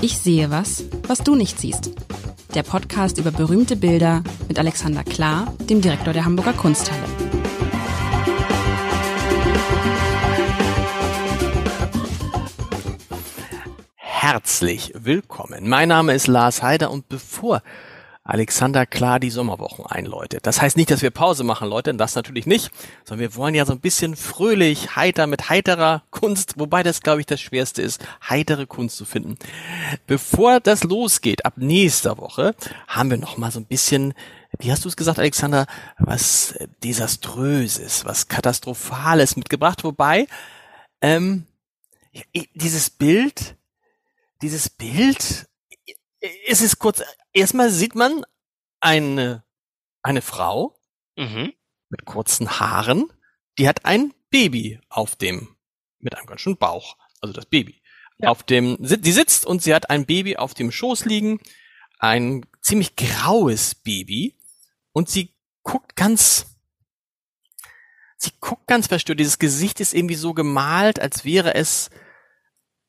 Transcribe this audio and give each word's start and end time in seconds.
Ich 0.00 0.16
sehe 0.18 0.48
was, 0.52 0.84
was 1.08 1.24
du 1.24 1.34
nicht 1.34 1.58
siehst. 1.58 1.90
Der 2.54 2.62
Podcast 2.62 3.18
über 3.18 3.32
berühmte 3.32 3.74
Bilder 3.74 4.22
mit 4.46 4.56
Alexander 4.56 5.02
Klar, 5.02 5.52
dem 5.68 5.80
Direktor 5.80 6.12
der 6.12 6.24
Hamburger 6.24 6.52
Kunsthalle. 6.52 7.02
Herzlich 13.96 14.92
willkommen. 14.94 15.68
Mein 15.68 15.88
Name 15.88 16.14
ist 16.14 16.28
Lars 16.28 16.62
Heider 16.62 16.92
und 16.92 17.08
bevor 17.08 17.62
Alexander 18.28 18.84
klar 18.84 19.20
die 19.20 19.30
Sommerwochen 19.30 19.86
einläutet. 19.86 20.46
Das 20.46 20.60
heißt 20.60 20.76
nicht, 20.76 20.90
dass 20.90 21.00
wir 21.00 21.10
Pause 21.10 21.44
machen, 21.44 21.66
Leute, 21.66 21.94
das 21.94 22.14
natürlich 22.14 22.44
nicht, 22.44 22.70
sondern 23.04 23.20
wir 23.20 23.34
wollen 23.36 23.54
ja 23.54 23.64
so 23.64 23.72
ein 23.72 23.80
bisschen 23.80 24.16
fröhlich, 24.16 24.96
heiter, 24.96 25.26
mit 25.26 25.48
heiterer 25.48 26.02
Kunst, 26.10 26.54
wobei 26.58 26.82
das, 26.82 27.00
glaube 27.00 27.20
ich, 27.20 27.26
das 27.26 27.40
Schwerste 27.40 27.80
ist, 27.80 28.04
heitere 28.28 28.66
Kunst 28.66 28.98
zu 28.98 29.06
finden. 29.06 29.38
Bevor 30.06 30.60
das 30.60 30.84
losgeht, 30.84 31.46
ab 31.46 31.54
nächster 31.56 32.18
Woche, 32.18 32.54
haben 32.86 33.08
wir 33.08 33.16
noch 33.16 33.38
mal 33.38 33.50
so 33.50 33.60
ein 33.60 33.66
bisschen 33.66 34.12
wie 34.58 34.72
hast 34.72 34.84
du 34.84 34.88
es 34.88 34.96
gesagt, 34.96 35.18
Alexander, 35.18 35.66
was 35.98 36.54
desaströses, 36.82 38.06
was 38.06 38.28
katastrophales 38.28 39.36
mitgebracht, 39.36 39.84
wobei 39.84 40.26
ähm, 41.02 41.46
dieses 42.54 42.90
Bild, 42.90 43.56
dieses 44.40 44.70
Bild, 44.70 45.47
es 46.20 46.60
ist 46.60 46.78
kurz 46.78 47.02
erstmal 47.32 47.70
sieht 47.70 47.94
man 47.94 48.24
eine, 48.80 49.44
eine 50.02 50.22
Frau 50.22 50.78
mhm. 51.16 51.52
mit 51.88 52.04
kurzen 52.04 52.60
Haaren, 52.60 53.12
die 53.58 53.68
hat 53.68 53.84
ein 53.84 54.14
Baby 54.30 54.80
auf 54.88 55.16
dem, 55.16 55.56
mit 55.98 56.16
einem 56.16 56.26
ganz 56.26 56.40
schönen 56.40 56.58
Bauch, 56.58 56.96
also 57.20 57.32
das 57.32 57.46
Baby. 57.46 57.82
Ja. 58.18 58.30
Auf 58.30 58.42
dem, 58.42 58.78
sie 58.80 59.12
sitzt 59.12 59.46
und 59.46 59.62
sie 59.62 59.74
hat 59.74 59.90
ein 59.90 60.06
Baby 60.06 60.36
auf 60.36 60.54
dem 60.54 60.72
Schoß 60.72 61.04
liegen, 61.04 61.40
ein 61.98 62.44
ziemlich 62.60 62.96
graues 62.96 63.76
Baby 63.76 64.36
und 64.92 65.08
sie 65.08 65.34
guckt 65.62 65.94
ganz, 65.94 66.46
sie 68.16 68.32
guckt 68.40 68.66
ganz 68.66 68.88
verstört. 68.88 69.20
Dieses 69.20 69.38
Gesicht 69.38 69.80
ist 69.80 69.94
irgendwie 69.94 70.16
so 70.16 70.34
gemalt, 70.34 70.98
als 70.98 71.24
wäre 71.24 71.54
es, 71.54 71.90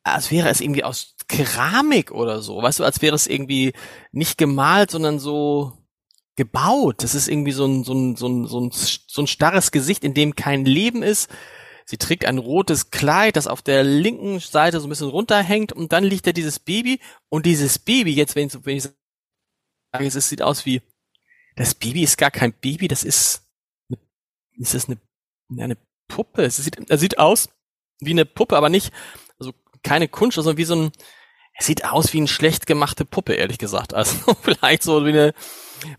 als 0.04 0.32
wäre 0.32 0.50
es 0.50 0.62
irgendwie 0.62 0.84
aus 0.84 1.16
Keramik 1.30 2.12
oder 2.12 2.42
so, 2.42 2.62
weißt 2.62 2.80
du, 2.80 2.84
als 2.84 3.02
wäre 3.02 3.16
es 3.16 3.28
irgendwie 3.28 3.74
nicht 4.12 4.38
gemalt, 4.38 4.92
sondern 4.92 5.20
so 5.20 5.78
gebaut. 6.36 7.04
Das 7.04 7.16
ist 7.16 7.28
irgendwie 7.28 7.52
so 7.52 7.66
ein, 7.66 7.84
so 7.84 7.94
ein, 7.94 8.16
so 8.16 8.28
ein, 8.28 8.48
so 8.48 8.60
ein, 8.62 8.72
so 8.72 9.22
ein 9.22 9.28
starres 9.28 9.72
Gesicht, 9.72 10.04
in 10.04 10.14
dem 10.14 10.36
kein 10.36 10.66
Leben 10.66 11.04
ist. 11.04 11.30
Sie 11.86 11.98
trägt 11.98 12.26
ein 12.26 12.38
rotes 12.38 12.92
Kleid, 12.92 13.36
das 13.36 13.48
auf 13.48 13.62
der 13.62 13.84
linken 13.84 14.40
Seite 14.40 14.80
so 14.80 14.88
ein 14.88 14.90
bisschen 14.90 15.10
runterhängt 15.10 15.72
und 15.72 15.92
dann 15.92 16.04
liegt 16.04 16.28
da 16.28 16.32
dieses 16.32 16.60
Baby 16.60 17.00
und 17.30 17.46
dieses 17.46 17.80
Baby, 17.80 18.14
jetzt 18.14 18.36
wenn 18.36 18.48
ich, 18.48 18.54
wenn 18.66 18.78
ich 18.78 18.84
sage, 18.84 20.06
es 20.06 20.30
sieht 20.30 20.42
aus 20.42 20.66
wie, 20.66 20.82
das 21.56 21.76
Baby 21.76 22.04
ist 22.04 22.18
gar 22.18 22.32
kein 22.32 22.54
Baby, 22.54 22.88
das 22.88 23.04
ist, 23.04 23.44
ist 24.58 24.74
das 24.74 24.88
eine, 24.88 25.00
eine 25.58 25.78
Puppe. 26.08 26.44
Es 26.44 26.58
sieht, 26.58 26.80
es 26.90 27.00
sieht 27.00 27.18
aus 27.20 27.50
wie 28.00 28.12
eine 28.12 28.26
Puppe, 28.26 28.56
aber 28.56 28.70
nicht, 28.70 28.94
also 29.40 29.54
keine 29.84 30.08
Kunst, 30.08 30.36
sondern 30.36 30.58
wie 30.58 30.66
so 30.66 30.76
ein, 30.76 30.92
es 31.60 31.66
sieht 31.66 31.84
aus 31.84 32.14
wie 32.14 32.18
eine 32.20 32.28
schlecht 32.28 32.66
gemachte 32.66 33.04
Puppe, 33.04 33.34
ehrlich 33.34 33.58
gesagt. 33.58 33.94
Also 33.94 34.16
vielleicht 34.42 34.82
so 34.82 35.06
wie 35.06 35.10
eine, 35.10 35.34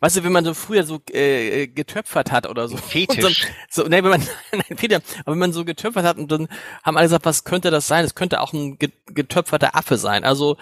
weißt 0.00 0.16
du, 0.16 0.24
wenn 0.24 0.32
man 0.32 0.44
so 0.44 0.54
früher 0.54 0.84
so 0.84 1.00
äh, 1.12 1.68
getöpfert 1.68 2.32
hat 2.32 2.48
oder 2.48 2.66
so. 2.66 2.78
Fetisch. 2.78 3.46
So, 3.68 3.82
so, 3.82 3.88
nee, 3.88 4.02
wenn 4.02 4.10
man, 4.10 4.28
nein, 4.52 4.76
Peter, 4.76 5.02
aber 5.20 5.32
wenn 5.32 5.38
man 5.38 5.52
so 5.52 5.66
getöpfert 5.66 6.04
hat 6.04 6.16
und 6.16 6.32
dann 6.32 6.48
haben 6.82 6.96
alle 6.96 7.06
gesagt, 7.06 7.26
was 7.26 7.44
könnte 7.44 7.70
das 7.70 7.86
sein? 7.86 8.06
Es 8.06 8.14
könnte 8.14 8.40
auch 8.40 8.54
ein 8.54 8.78
getöpferter 8.78 9.76
Affe 9.76 9.98
sein. 9.98 10.24
Also, 10.24 10.56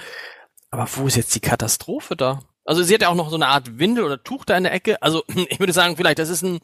aber 0.70 0.88
wo 0.96 1.06
ist 1.06 1.16
jetzt 1.16 1.34
die 1.34 1.40
Katastrophe 1.40 2.16
da? 2.16 2.40
Also 2.64 2.82
sie 2.82 2.92
hat 2.92 3.02
ja 3.02 3.08
auch 3.08 3.14
noch 3.14 3.30
so 3.30 3.36
eine 3.36 3.46
Art 3.46 3.78
Windel 3.78 4.04
oder 4.04 4.22
Tuch 4.22 4.44
da 4.44 4.56
in 4.56 4.64
der 4.64 4.74
Ecke. 4.74 5.00
Also 5.00 5.22
ich 5.48 5.60
würde 5.60 5.72
sagen, 5.72 5.96
vielleicht, 5.96 6.18
das 6.18 6.28
ist 6.28 6.42
ein, 6.42 6.58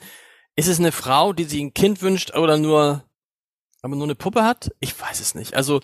ist 0.56 0.68
es 0.68 0.80
eine 0.80 0.92
Frau, 0.92 1.32
die 1.32 1.44
sich 1.44 1.60
ein 1.60 1.72
Kind 1.72 2.02
wünscht 2.02 2.34
oder 2.34 2.58
nur, 2.58 3.04
aber 3.80 3.94
nur 3.94 4.04
eine 4.04 4.16
Puppe 4.16 4.42
hat? 4.42 4.72
Ich 4.80 5.00
weiß 5.00 5.20
es 5.20 5.36
nicht. 5.36 5.54
Also 5.54 5.80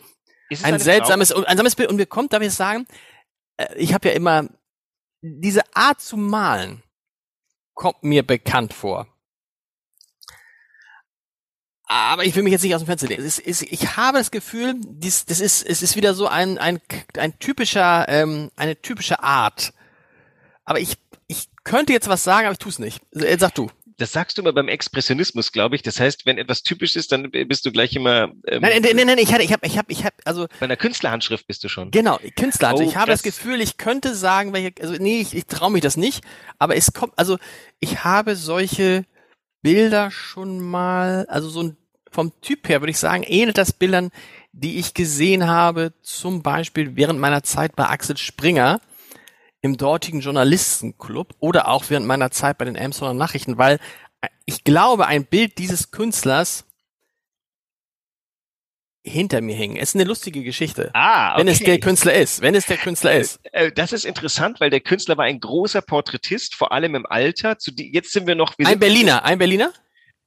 ein 0.63 0.79
seltsames, 0.79 1.33
ein 1.33 1.45
seltsames 1.45 1.77
Bild. 1.77 1.91
Und 1.91 1.97
mir 1.97 2.07
kommt, 2.07 2.33
darf 2.33 2.43
ich 2.43 2.53
sagen, 2.53 2.87
äh, 3.57 3.75
ich 3.77 3.95
habe 3.95 4.09
ja 4.09 4.15
immer 4.15 4.49
diese 5.23 5.63
Art 5.75 6.01
zu 6.01 6.17
malen 6.17 6.83
kommt 7.75 8.03
mir 8.03 8.27
bekannt 8.27 8.75
vor. 8.75 9.07
Aber 11.85 12.25
ich 12.25 12.37
will 12.37 12.43
mich 12.43 12.53
jetzt 12.53 12.63
nicht 12.63 12.75
aus 12.75 12.83
dem 12.83 12.87
Fenster 12.87 13.09
lehnen. 13.09 13.25
Ist, 13.25 13.41
ich 13.47 13.97
habe 13.97 14.19
das 14.19 14.31
Gefühl, 14.31 14.75
dies, 14.79 15.25
das 15.25 15.41
ist, 15.41 15.67
es 15.67 15.83
ist 15.83 15.97
wieder 15.97 16.15
so 16.15 16.29
ein, 16.29 16.57
ein, 16.59 16.81
ein 17.17 17.39
typischer, 17.39 18.09
ähm, 18.09 18.51
eine 18.55 18.81
typische 18.81 19.23
Art. 19.23 19.73
Aber 20.65 20.79
ich, 20.79 20.99
ich 21.27 21.49
könnte 21.65 21.93
jetzt 21.93 22.09
was 22.09 22.23
sagen, 22.23 22.47
aber 22.47 22.53
ich 22.53 22.59
tue 22.59 22.71
es 22.71 22.79
nicht. 22.79 23.03
Äh, 23.13 23.39
sag 23.39 23.55
du 23.55 23.71
das 24.01 24.13
sagst 24.13 24.39
du 24.39 24.43
immer 24.43 24.53
beim 24.53 24.69
Expressionismus, 24.69 25.53
glaube 25.53 25.77
ich. 25.77 25.83
Das 25.83 26.01
heißt, 26.01 26.25
wenn 26.25 26.39
etwas 26.39 26.63
typisch 26.63 26.97
ist, 26.97 27.13
dann 27.13 27.31
bist 27.31 27.67
du 27.67 27.73
gleich 27.73 27.95
immer. 27.95 28.33
Ähm, 28.47 28.63
nein, 28.63 28.81
nein, 28.83 28.97
nein, 28.97 29.07
nein, 29.07 29.19
ich 29.19 29.33
hatte, 29.33 29.43
ich 29.43 29.53
habe, 29.53 29.67
ich 29.67 29.77
habe, 29.77 29.93
ich 29.93 30.05
habe, 30.05 30.17
also 30.25 30.47
bei 30.59 30.65
einer 30.65 30.77
Künstlerhandschrift 30.77 31.47
bist 31.47 31.63
du 31.65 31.69
schon. 31.69 31.91
Genau, 31.91 32.19
Künstlerhandschrift. 32.37 32.89
Oh, 32.89 32.91
ich 32.91 32.97
habe 32.97 33.11
das, 33.11 33.23
das, 33.23 33.35
Gefühl, 33.35 33.61
ich 33.61 33.77
könnte 33.77 34.15
sagen, 34.15 34.55
welche, 34.55 34.73
also 34.81 34.95
nee, 34.95 35.21
ich, 35.21 35.35
ich 35.35 35.47
traue 35.47 35.71
mich 35.71 35.83
das 35.83 35.99
nicht, 35.99 36.25
aber 36.59 36.77
es 36.77 36.93
kommt, 36.93 37.13
also 37.17 37.37
ich 37.79 38.03
habe 38.03 38.37
solche 38.37 39.05
Bilder 39.63 40.11
schon 40.11 40.61
mal, 40.61 41.27
also 41.29 41.51
so 41.51 41.63
ein 41.63 41.77
vom 42.11 42.33
Typ 42.41 42.69
her 42.69 42.81
würde 42.81 42.91
ich 42.91 42.99
sagen, 42.99 43.23
ähnelt 43.23 43.57
das 43.57 43.73
Bildern, 43.73 44.11
die 44.53 44.79
ich 44.79 44.95
gesehen 44.95 45.47
habe, 45.47 45.93
zum 46.03 46.43
Beispiel 46.43 46.97
während 46.97 47.21
meiner 47.21 47.43
Zeit 47.45 47.77
bei 47.77 47.87
Axel 47.87 48.17
Springer 48.17 48.81
im 49.63 49.77
dortigen 49.77 50.21
Journalistenclub 50.21 51.35
oder 51.39 51.69
auch 51.69 51.85
während 51.89 52.07
meiner 52.07 52.31
Zeit 52.31 52.59
bei 52.59 52.65
den 52.65 52.79
Amsterdamer 52.79 53.19
Nachrichten, 53.19 53.59
weil 53.59 53.79
ich 54.45 54.65
glaube, 54.65 55.07
ein 55.07 55.25
Bild 55.25 55.59
dieses 55.59 55.91
Künstlers 55.91 56.65
hinter 59.03 59.41
mir 59.41 59.55
hängen. 59.55 59.77
Es 59.77 59.91
ist 59.91 59.95
eine 59.95 60.05
lustige 60.05 60.43
Geschichte. 60.43 60.91
Ah, 60.93 61.33
okay. 61.33 61.41
Wenn 61.41 61.49
es 61.49 61.59
der 61.61 61.81
Künstler 61.81 62.15
ist, 62.15 62.43
wenn 62.43 62.55
es 62.55 62.67
der 62.67 62.77
Künstler 62.77 63.15
ist. 63.15 63.41
Äh, 63.45 63.67
äh, 63.67 63.73
das 63.73 63.93
ist 63.93 64.05
interessant, 64.05 64.61
weil 64.61 64.71
der 64.71 64.81
Künstler 64.81 65.17
war 65.17 65.25
ein 65.25 65.41
großer 65.41 65.81
Porträtist, 65.81 66.55
vor 66.55 66.73
allem 66.73 66.95
im 66.95 67.07
Alter. 67.07 67.57
Die, 67.67 67.93
jetzt 67.93 68.13
sind 68.13 68.27
wir 68.27 68.35
noch. 68.35 68.59
Wir 68.59 68.67
ein 68.67 68.79
Berliner, 68.79 69.25
ein 69.25 69.39
Berliner? 69.39 69.73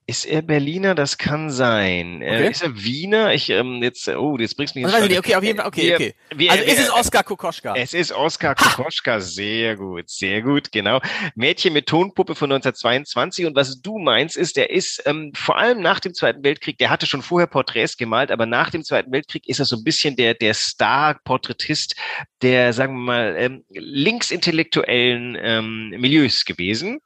Ist 0.05 0.25
er 0.25 0.41
Berliner? 0.41 0.95
Das 0.95 1.17
kann 1.17 1.49
sein. 1.49 2.21
Äh, 2.21 2.35
okay. 2.35 2.51
Ist 2.51 2.61
er 2.61 2.83
Wiener? 2.83 3.33
Ich 3.33 3.49
ähm, 3.49 3.81
jetzt 3.81 4.07
oh, 4.09 4.37
jetzt 4.37 4.57
bringst 4.57 4.75
du 4.75 4.79
mich 4.79 4.91
jetzt. 4.91 5.01
Also, 5.01 5.17
okay, 5.17 5.35
auf 5.35 5.43
jeden 5.43 5.57
Fall. 5.57 5.67
Okay, 5.67 5.87
wir, 5.87 5.95
okay. 5.95 6.15
Wir, 6.35 6.51
also 6.51 6.65
wir, 6.65 6.73
ist 6.73 6.79
es 6.79 6.91
Oskar 6.91 7.23
Kokoschka? 7.23 7.73
Es 7.77 7.93
ist 7.93 8.11
Oskar 8.11 8.55
Kokoschka. 8.55 9.21
Sehr 9.21 9.77
gut, 9.77 10.09
sehr 10.09 10.41
gut, 10.41 10.73
genau. 10.73 10.99
Mädchen 11.35 11.71
mit 11.71 11.87
Tonpuppe 11.87 12.35
von 12.35 12.51
1922 12.51 13.45
und 13.45 13.55
was 13.55 13.81
du 13.81 13.97
meinst 13.97 14.35
ist, 14.35 14.57
der 14.57 14.71
ist 14.71 15.01
ähm, 15.05 15.31
vor 15.33 15.57
allem 15.57 15.81
nach 15.81 16.01
dem 16.01 16.13
Zweiten 16.13 16.43
Weltkrieg. 16.43 16.77
Der 16.79 16.89
hatte 16.89 17.05
schon 17.05 17.21
vorher 17.21 17.47
Porträts 17.47 17.95
gemalt, 17.95 18.29
aber 18.29 18.45
nach 18.45 18.71
dem 18.71 18.83
Zweiten 18.83 19.11
Weltkrieg 19.13 19.47
ist 19.47 19.59
er 19.59 19.65
so 19.65 19.77
ein 19.77 19.85
bisschen 19.85 20.17
der 20.17 20.33
der 20.33 20.53
Star-Porträtist 20.53 21.95
der, 22.41 22.73
sagen 22.73 22.93
wir 22.95 22.99
mal, 22.99 23.35
ähm, 23.37 23.63
linksintellektuellen 23.69 25.37
ähm, 25.41 25.89
Milieus 25.91 26.43
gewesen. 26.43 26.99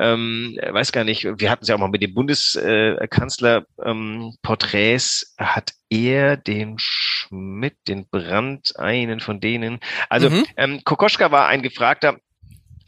Ähm, 0.00 0.58
weiß 0.68 0.90
gar 0.90 1.04
nicht. 1.04 1.24
Wir 1.38 1.48
hatten 1.48 1.62
es 1.62 1.68
ja 1.68 1.76
auch 1.76 1.78
mal 1.78 1.88
mit 1.88 2.02
dem 2.02 2.12
Bundes 2.12 2.39
Bundeskanzler 2.54 3.66
ähm, 3.82 4.34
Porträts 4.42 5.34
hat 5.38 5.72
er 5.88 6.36
den 6.36 6.76
Schmidt, 6.78 7.76
den 7.88 8.08
Brandt, 8.08 8.78
einen 8.78 9.20
von 9.20 9.40
denen. 9.40 9.80
Also 10.08 10.30
mhm. 10.30 10.46
ähm, 10.56 10.80
Kokoschka 10.84 11.30
war 11.30 11.48
ein 11.48 11.62
gefragter 11.62 12.18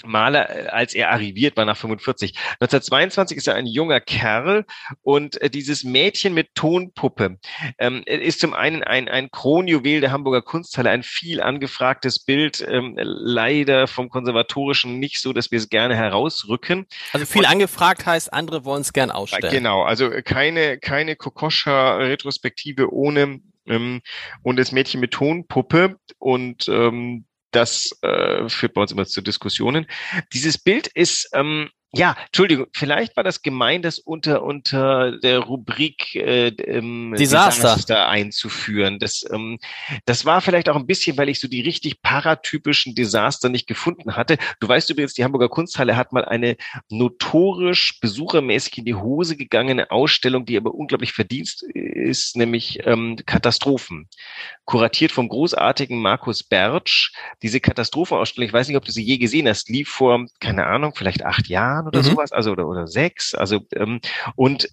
Maler, 0.05 0.51
äh, 0.51 0.69
als 0.69 0.95
er 0.95 1.11
arriviert 1.11 1.57
war 1.57 1.65
nach 1.65 1.77
45. 1.77 2.35
1922 2.61 3.37
ist 3.37 3.49
er 3.49 3.55
ein 3.55 3.67
junger 3.67 4.01
Kerl 4.01 4.65
und 5.03 5.41
äh, 5.41 5.51
dieses 5.51 5.85
Mädchen 5.85 6.35
mit 6.35 6.55
Tonpuppe 6.55 7.39
ähm, 7.79 8.03
ist 8.07 8.41
zum 8.41 8.55
einen 8.55 8.83
ein, 8.83 9.09
ein 9.09 9.31
Kronjuwel 9.31 10.01
der 10.01 10.13
Hamburger 10.13 10.43
Kunsthalle, 10.43 10.91
ein 10.91 11.03
viel 11.03 11.41
angefragtes 11.41 12.25
Bild, 12.25 12.65
ähm, 12.69 12.97
leider 13.01 13.87
vom 13.87 14.09
Konservatorischen 14.09 14.99
nicht 14.99 15.21
so, 15.21 15.33
dass 15.33 15.51
wir 15.51 15.59
es 15.59 15.69
gerne 15.69 15.97
herausrücken. 15.97 16.87
Also 17.13 17.27
viel 17.27 17.43
und, 17.43 17.51
angefragt 17.51 18.07
heißt, 18.07 18.33
andere 18.33 18.65
wollen 18.65 18.83
es 18.83 18.93
gern 18.93 19.11
ausstellen. 19.11 19.53
Genau, 19.53 19.83
also 19.83 20.11
keine, 20.25 20.79
keine 20.79 21.17
Kokoscha-Retrospektive 21.17 22.93
ohne 22.93 23.41
ähm, 23.67 24.03
und 24.43 24.59
das 24.59 24.73
Mädchen 24.73 25.01
mit 25.01 25.13
Tonpuppe 25.13 25.97
und 26.19 26.69
ähm, 26.69 27.25
das 27.53 27.97
äh, 28.03 28.49
führt 28.49 28.75
bei 28.75 28.83
uns 28.83 28.93
immer 28.93 29.07
zu 29.07 29.21
Diskussionen. 29.23 29.87
Dieses 30.33 30.59
Bild 30.59 30.89
ist 30.89 31.31
ähm, 31.35 31.71
Ja, 31.95 32.17
Entschuldigung, 32.25 32.69
vielleicht 32.73 33.17
war 33.19 33.23
das 33.23 33.43
gemeint, 33.43 33.85
das 33.85 33.99
unter, 33.99 34.43
unter 34.43 35.19
der 35.19 35.41
Rubrik 35.41 36.15
äh, 36.15 36.49
ähm, 36.49 37.15
Desaster. 37.19 37.75
Desaster 37.75 38.09
einzuführen. 38.09 38.99
Das, 38.99 39.27
ähm, 39.31 39.59
das 40.07 40.25
war 40.25 40.41
vielleicht 40.41 40.71
auch 40.71 40.77
ein 40.77 40.87
bisschen, 40.87 41.19
weil 41.19 41.29
ich 41.29 41.39
so 41.39 41.49
die 41.49 41.61
richtig 41.61 42.01
paratypischen 42.01 42.95
Desaster 42.95 43.51
nicht 43.51 43.67
gefunden 43.67 44.17
hatte. 44.17 44.39
Du 44.59 44.69
weißt 44.69 44.89
übrigens, 44.89 45.13
die 45.13 45.23
Hamburger 45.23 45.51
Kunsthalle 45.51 45.95
hat 45.95 46.15
mal 46.15 46.25
eine 46.25 46.57
notorisch 46.89 48.01
besuchermäßig 48.01 48.79
in 48.79 48.85
die 48.87 48.95
Hose 48.95 49.37
gegangene 49.37 49.91
Ausstellung, 49.91 50.47
die 50.47 50.57
aber 50.57 50.75
unglaublich 50.75 51.13
verdienst 51.13 51.63
ist, 51.75 52.37
nämlich 52.37 52.87
ähm, 52.87 53.19
Katastrophen. 53.27 54.09
Kuratiert 54.65 55.13
vom 55.13 55.29
großartigen 55.29 56.01
Markus 56.01 56.43
Bertsch. 56.43 57.13
Diese 57.43 57.61
Katastrophenausstellung, 57.61 58.49
ich 58.49 58.55
weiß 58.55 58.69
nicht, 58.69 58.79
ob 58.79 58.87
du 58.87 58.93
sie 58.93 59.05
je 59.05 59.19
gesehen 59.19 59.47
hast, 59.47 59.69
lief 59.69 59.91
vor, 59.91 60.25
keine 60.41 60.67
Ahnung, 60.67 60.95
vielleicht 60.97 61.23
acht 61.23 61.49
Jahren 61.49 61.82
oder 61.87 62.01
mhm. 62.01 62.05
sowas, 62.05 62.33
also 62.33 62.53
oder, 62.53 62.69
oder 62.69 62.87
sechs. 62.87 63.35
Also 63.35 63.61
ähm, 63.75 64.01
und 64.37 64.69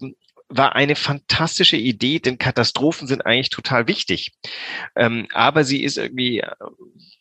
war 0.50 0.75
eine 0.75 0.95
fantastische 0.95 1.77
Idee, 1.77 2.19
denn 2.19 2.39
Katastrophen 2.39 3.07
sind 3.07 3.25
eigentlich 3.25 3.50
total 3.50 3.88
wichtig. 3.88 4.33
Ähm, 4.95 5.27
aber 5.31 5.63
sie 5.63 5.83
ist 5.83 5.97
irgendwie 5.97 6.39
äh, 6.39 6.47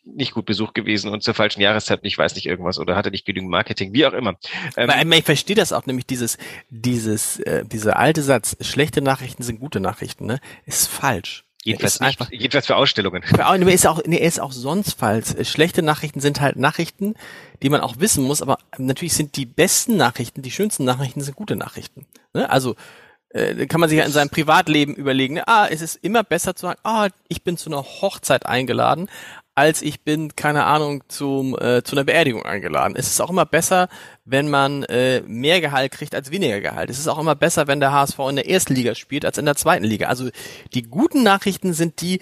nicht 0.04 0.32
gut 0.32 0.46
besucht 0.46 0.74
gewesen 0.74 1.10
und 1.10 1.22
zur 1.22 1.34
falschen 1.34 1.60
Jahreszeit, 1.60 2.00
ich 2.02 2.16
weiß 2.16 2.34
nicht 2.34 2.46
irgendwas 2.46 2.78
oder 2.78 2.96
hatte 2.96 3.10
nicht 3.10 3.26
genügend 3.26 3.50
Marketing, 3.50 3.92
wie 3.92 4.06
auch 4.06 4.14
immer. 4.14 4.36
Ähm, 4.76 5.12
ich 5.12 5.24
verstehe 5.24 5.56
das 5.56 5.72
auch, 5.72 5.84
nämlich 5.84 6.06
dieses, 6.06 6.38
dieses, 6.70 7.38
äh, 7.40 7.64
dieser 7.66 7.98
alte 7.98 8.22
Satz, 8.22 8.56
schlechte 8.60 9.02
Nachrichten 9.02 9.42
sind 9.42 9.60
gute 9.60 9.80
Nachrichten, 9.80 10.24
ne, 10.24 10.40
ist 10.64 10.88
falsch. 10.88 11.44
Jedenfalls, 11.68 12.00
nicht, 12.00 12.08
einfach, 12.08 12.32
jedenfalls 12.32 12.66
für 12.66 12.76
Ausstellungen. 12.76 13.22
Nee, 13.58 13.74
ist 13.74 13.86
auch, 13.86 14.00
nee, 14.06 14.16
ist 14.16 14.40
auch 14.40 14.52
sonst 14.52 14.98
falsch. 14.98 15.34
Schlechte 15.42 15.82
Nachrichten 15.82 16.20
sind 16.20 16.40
halt 16.40 16.56
Nachrichten, 16.56 17.14
die 17.62 17.68
man 17.68 17.80
auch 17.82 17.96
wissen 17.98 18.24
muss, 18.24 18.42
aber 18.42 18.58
natürlich 18.78 19.12
sind 19.12 19.36
die 19.36 19.46
besten 19.46 19.96
Nachrichten, 19.96 20.42
die 20.42 20.50
schönsten 20.50 20.84
Nachrichten 20.84 21.20
sind 21.20 21.36
gute 21.36 21.56
Nachrichten. 21.56 22.06
Ne? 22.32 22.48
Also 22.48 22.74
äh, 23.30 23.66
kann 23.66 23.80
man 23.80 23.90
sich 23.90 23.98
ja 23.98 24.04
in 24.04 24.12
seinem 24.12 24.30
Privatleben 24.30 24.94
überlegen, 24.94 25.34
ne? 25.34 25.46
ah, 25.46 25.66
es 25.68 25.82
ist 25.82 25.96
immer 25.96 26.24
besser 26.24 26.56
zu 26.56 26.66
sagen, 26.66 26.80
ah, 26.84 27.08
ich 27.28 27.42
bin 27.44 27.58
zu 27.58 27.68
einer 27.70 27.82
Hochzeit 27.82 28.46
eingeladen, 28.46 29.10
als 29.58 29.82
ich 29.82 30.02
bin, 30.02 30.36
keine 30.36 30.66
Ahnung, 30.66 31.02
zum, 31.08 31.58
äh, 31.58 31.82
zu 31.82 31.96
einer 31.96 32.04
Beerdigung 32.04 32.44
eingeladen. 32.44 32.94
Es 32.96 33.08
ist 33.08 33.20
auch 33.20 33.28
immer 33.28 33.44
besser, 33.44 33.88
wenn 34.24 34.48
man 34.48 34.84
äh, 34.84 35.20
mehr 35.26 35.60
Gehalt 35.60 35.90
kriegt 35.90 36.14
als 36.14 36.30
weniger 36.30 36.60
Gehalt. 36.60 36.90
Es 36.90 37.00
ist 37.00 37.08
auch 37.08 37.18
immer 37.18 37.34
besser, 37.34 37.66
wenn 37.66 37.80
der 37.80 37.90
HSV 37.90 38.20
in 38.30 38.36
der 38.36 38.48
ersten 38.48 38.76
Liga 38.76 38.94
spielt 38.94 39.24
als 39.24 39.36
in 39.36 39.46
der 39.46 39.56
zweiten 39.56 39.84
Liga. 39.84 40.06
Also 40.06 40.30
die 40.74 40.82
guten 40.82 41.24
Nachrichten 41.24 41.72
sind 41.72 42.02
die, 42.02 42.20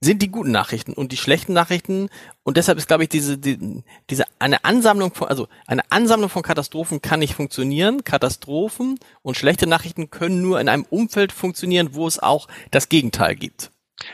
sind 0.00 0.22
die 0.22 0.30
guten 0.30 0.52
Nachrichten 0.52 0.92
und 0.92 1.10
die 1.10 1.16
schlechten 1.16 1.54
Nachrichten 1.54 2.08
und 2.44 2.56
deshalb 2.56 2.78
ist 2.78 2.86
glaube 2.86 3.02
ich 3.02 3.08
diese 3.08 3.36
die, 3.36 3.82
diese 4.08 4.24
eine 4.38 4.64
Ansammlung 4.64 5.12
von 5.12 5.26
also 5.26 5.48
eine 5.66 5.90
Ansammlung 5.90 6.30
von 6.30 6.42
Katastrophen 6.42 7.02
kann 7.02 7.18
nicht 7.18 7.34
funktionieren 7.34 8.04
Katastrophen 8.04 9.00
und 9.22 9.36
schlechte 9.36 9.66
Nachrichten 9.66 10.10
können 10.10 10.42
nur 10.42 10.60
in 10.60 10.68
einem 10.68 10.84
Umfeld 10.88 11.32
funktionieren 11.32 11.94
wo 11.94 12.06
es 12.06 12.18
auch 12.18 12.46
das 12.70 12.90
Gegenteil 12.90 13.36
gibt 13.36 13.70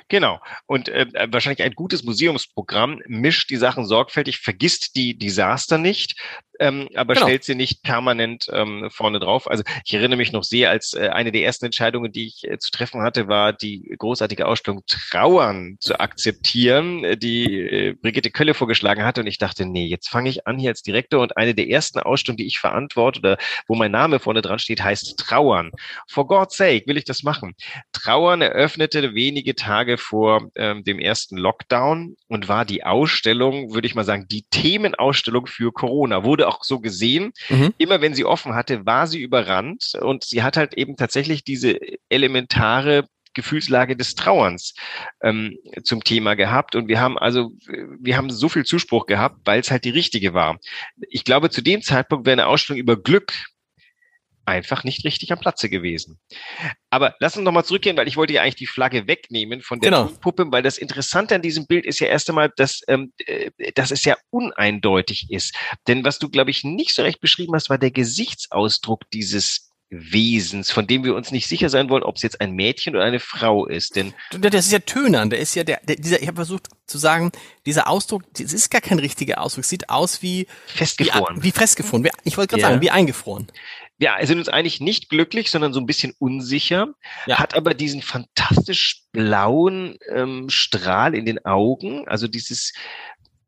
Genau. 0.09 0.41
Und 0.67 0.89
äh, 0.89 1.07
wahrscheinlich 1.31 1.63
ein 1.63 1.75
gutes 1.75 2.05
Museumsprogramm 2.05 3.01
mischt 3.07 3.51
die 3.51 3.57
Sachen 3.57 3.85
sorgfältig, 3.85 4.39
vergisst 4.39 4.95
die 4.97 5.19
Desaster 5.19 5.79
nicht, 5.79 6.21
ähm, 6.63 6.89
aber 6.95 7.15
genau. 7.15 7.27
stellt 7.27 7.43
sie 7.43 7.57
nicht 7.57 7.83
permanent 7.83 8.47
ähm, 8.53 8.89
vorne 8.89 9.19
drauf. 9.19 9.51
Also 9.51 9.65
ich 9.85 9.95
erinnere 9.95 10.17
mich 10.17 10.31
noch 10.31 10.45
sehr, 10.45 10.71
als 10.71 10.95
äh, 10.95 11.09
eine 11.09 11.33
der 11.33 11.43
ersten 11.43 11.65
Entscheidungen, 11.65 12.13
die 12.13 12.27
ich 12.27 12.45
äh, 12.45 12.57
zu 12.59 12.71
treffen 12.71 13.03
hatte, 13.03 13.27
war 13.27 13.53
die 13.53 13.93
großartige 13.99 14.47
Ausstellung 14.47 14.83
Trauern 14.87 15.77
zu 15.81 15.99
akzeptieren, 15.99 17.03
äh, 17.03 17.17
die 17.17 17.61
äh, 17.61 17.93
Brigitte 17.95 18.31
Kölle 18.31 18.55
vorgeschlagen 18.55 19.05
hatte. 19.05 19.23
Und 19.23 19.27
ich 19.27 19.39
dachte, 19.39 19.67
nee, 19.67 19.87
jetzt 19.87 20.09
fange 20.09 20.31
ich 20.31 20.47
an 20.47 20.57
hier 20.57 20.71
als 20.71 20.83
Direktor 20.83 21.21
und 21.21 21.37
eine 21.37 21.53
der 21.53 21.69
ersten 21.69 21.99
Ausstellungen, 21.99 22.39
die 22.39 22.47
ich 22.47 22.61
verantworte 22.61 23.19
oder 23.19 23.39
wo 23.67 23.75
mein 23.75 23.91
Name 23.91 24.21
vorne 24.21 24.41
dran 24.41 24.61
steht, 24.61 24.85
heißt 24.85 25.19
Trauern. 25.19 25.73
For 26.07 26.29
God's 26.29 26.57
sake 26.57 26.87
will 26.87 26.97
ich 26.97 27.05
das 27.05 27.25
machen. 27.25 27.57
Trauern 27.91 28.41
eröffnete 28.41 29.15
wenige 29.17 29.57
Tage 29.57 29.99
vor 29.99 30.51
ähm, 30.55 30.85
dem 30.85 31.01
ersten 31.01 31.37
Lockdown 31.37 32.15
und 32.29 32.49
war 32.49 32.65
die 32.65 32.85
Ausstellung, 32.85 33.75
würde 33.75 33.89
ich 33.89 33.97
mal 33.97 34.05
sagen, 34.05 34.27
die 34.31 34.45
Themenausstellung 34.51 35.47
für 35.47 35.73
Corona. 35.73 36.23
Wurde 36.23 36.47
auch 36.47 36.52
so 36.63 36.81
gesehen. 36.81 37.33
Mhm. 37.49 37.75
Immer 37.79 38.01
wenn 38.01 38.15
sie 38.15 38.25
offen 38.25 38.55
hatte, 38.55 38.87
war 38.87 39.07
sie 39.07 39.21
überrannt 39.21 39.93
und 40.01 40.25
sie 40.25 40.43
hat 40.43 40.57
halt 40.57 40.75
eben 40.75 40.97
tatsächlich 40.97 41.45
diese 41.45 41.79
elementare 42.09 43.05
Gefühlslage 43.35 43.97
des 43.97 44.15
Trauerns 44.15 44.75
ähm, 45.23 45.57
zum 45.85 46.05
Thema 46.05 46.35
gehabt. 46.35 46.77
Und 46.77 46.89
wir 46.89 47.01
haben 47.01 47.19
also, 47.19 47.53
wir 47.99 48.17
haben 48.17 48.31
so 48.31 48.49
viel 48.49 48.65
Zuspruch 48.65 49.07
gehabt, 49.07 49.39
weil 49.45 49.61
es 49.61 49.71
halt 49.71 49.85
die 49.85 49.91
richtige 49.91 50.35
war. 50.35 50.59
Ich 51.09 51.25
glaube, 51.25 51.51
zu 51.51 51.63
dem 51.63 51.83
Zeitpunkt 51.83 52.27
wäre 52.27 52.35
eine 52.35 52.47
Ausstellung 52.47 52.81
über 52.81 52.97
Glück 52.97 53.33
einfach 54.45 54.85
nicht 54.85 55.05
richtig 55.05 55.33
am 55.33 55.39
Platze 55.39 55.69
gewesen. 55.69 56.19
Aber 56.91 57.15
lass 57.21 57.37
uns 57.37 57.45
nochmal 57.45 57.65
zurückgehen, 57.65 57.97
weil 57.97 58.09
ich 58.09 58.17
wollte 58.17 58.33
ja 58.33 58.43
eigentlich 58.43 58.57
die 58.57 58.67
Flagge 58.67 59.07
wegnehmen 59.07 59.63
von 59.63 59.81
der 59.81 59.91
genau. 59.91 60.07
Puppe, 60.21 60.47
weil 60.51 60.63
das 60.63 60.79
Interessante 60.79 61.35
an 61.35 61.43
diesem 61.43 61.67
Bild 61.67 61.87
ist 61.87 62.01
ja 62.01 62.09
erst 62.09 62.29
einmal, 62.29 62.53
dass, 62.57 62.81
ähm, 62.89 63.13
äh, 63.19 63.51
dass 63.75 63.91
es 63.91 64.05
ja 64.05 64.17
uneindeutig 64.31 65.27
ist. 65.31 65.57
Denn 65.87 66.05
was 66.05 66.19
du, 66.19 66.29
glaube 66.29 66.51
ich, 66.51 66.65
nicht 66.65 66.95
so 66.95 67.03
recht 67.03 67.21
beschrieben 67.21 67.55
hast, 67.55 67.71
war 67.71 67.79
der 67.79 67.91
Gesichtsausdruck 67.91 69.03
dieses 69.13 69.72
Wesens, 69.93 70.71
von 70.71 70.87
dem 70.87 71.05
wir 71.05 71.15
uns 71.15 71.31
nicht 71.31 71.47
sicher 71.47 71.69
sein 71.69 71.91
wollen, 71.91 72.03
ob 72.03 72.17
es 72.17 72.23
jetzt 72.23 72.41
ein 72.41 72.53
Mädchen 72.53 72.97
oder 72.97 73.05
eine 73.05 73.21
Frau 73.21 73.67
ist. 73.67 73.95
Denn 73.95 74.15
das 74.31 74.67
ist 74.67 74.73
ja 74.73 74.79
tönern. 74.79 75.29
Der 75.29 75.39
ist 75.39 75.55
ja 75.55 75.65
der, 75.65 75.81
der 75.85 75.97
dieser. 75.97 76.21
Ich 76.21 76.27
habe 76.27 76.37
versucht 76.37 76.69
zu 76.87 76.99
sagen, 76.99 77.31
dieser 77.67 77.89
Ausdruck, 77.89 78.23
das 78.33 78.53
ist 78.53 78.71
gar 78.71 78.81
kein 78.81 78.99
richtiger 78.99 79.41
Ausdruck. 79.41 79.65
Sieht 79.65 79.91
aus 79.91 80.23
wie 80.23 80.47
festgefroren. 80.67 81.37
Wie, 81.39 81.45
wie 81.45 81.53
festgefroren. 81.53 82.09
Ich 82.25 82.39
wollte 82.39 82.53
gerade 82.53 82.63
ja. 82.63 82.69
sagen, 82.69 82.81
wie 82.81 82.91
eingefroren 82.91 83.47
wir 83.99 84.27
sind 84.27 84.39
uns 84.39 84.49
eigentlich 84.49 84.81
nicht 84.81 85.11
glücklich, 85.11 85.49
sondern 85.49 85.73
so 85.73 85.79
ein 85.79 85.87
bisschen 85.87 86.13
unsicher, 86.19 86.89
ja. 87.27 87.39
hat 87.39 87.55
aber 87.55 87.73
diesen 87.73 88.03
fantastisch 88.03 89.03
blauen 89.13 89.97
ähm, 90.13 90.49
Strahl 90.49 91.15
in 91.15 91.25
den 91.25 91.45
Augen, 91.45 92.09
also 92.09 92.27
dieses 92.27 92.73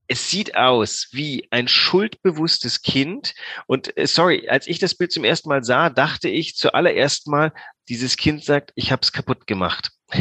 es 0.06 0.30
sieht 0.30 0.56
aus 0.56 1.08
wie 1.12 1.46
ein 1.50 1.68
schuldbewusstes 1.68 2.82
Kind. 2.82 3.34
Und 3.66 3.96
äh, 3.96 4.06
sorry, 4.06 4.48
als 4.48 4.66
ich 4.66 4.78
das 4.78 4.94
Bild 4.94 5.12
zum 5.12 5.24
ersten 5.24 5.48
Mal 5.48 5.64
sah, 5.64 5.90
dachte 5.90 6.28
ich 6.28 6.56
zuallererst 6.56 7.26
mal, 7.28 7.52
dieses 7.88 8.16
Kind 8.16 8.44
sagt, 8.44 8.72
ich 8.74 8.92
habe 8.92 9.02
es 9.02 9.12
kaputt 9.12 9.46
gemacht. 9.46 9.92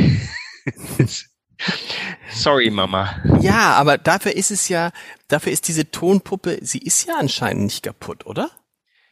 Sorry, 2.34 2.70
Mama. 2.70 3.22
Ja, 3.40 3.74
aber 3.76 3.98
dafür 3.98 4.36
ist 4.36 4.52
es 4.52 4.68
ja, 4.68 4.92
dafür 5.28 5.52
ist 5.52 5.68
diese 5.68 5.90
Tonpuppe, 5.90 6.60
sie 6.62 6.80
ist 6.80 7.06
ja 7.08 7.16
anscheinend 7.18 7.64
nicht 7.64 7.84
kaputt, 7.84 8.26
oder? 8.26 8.52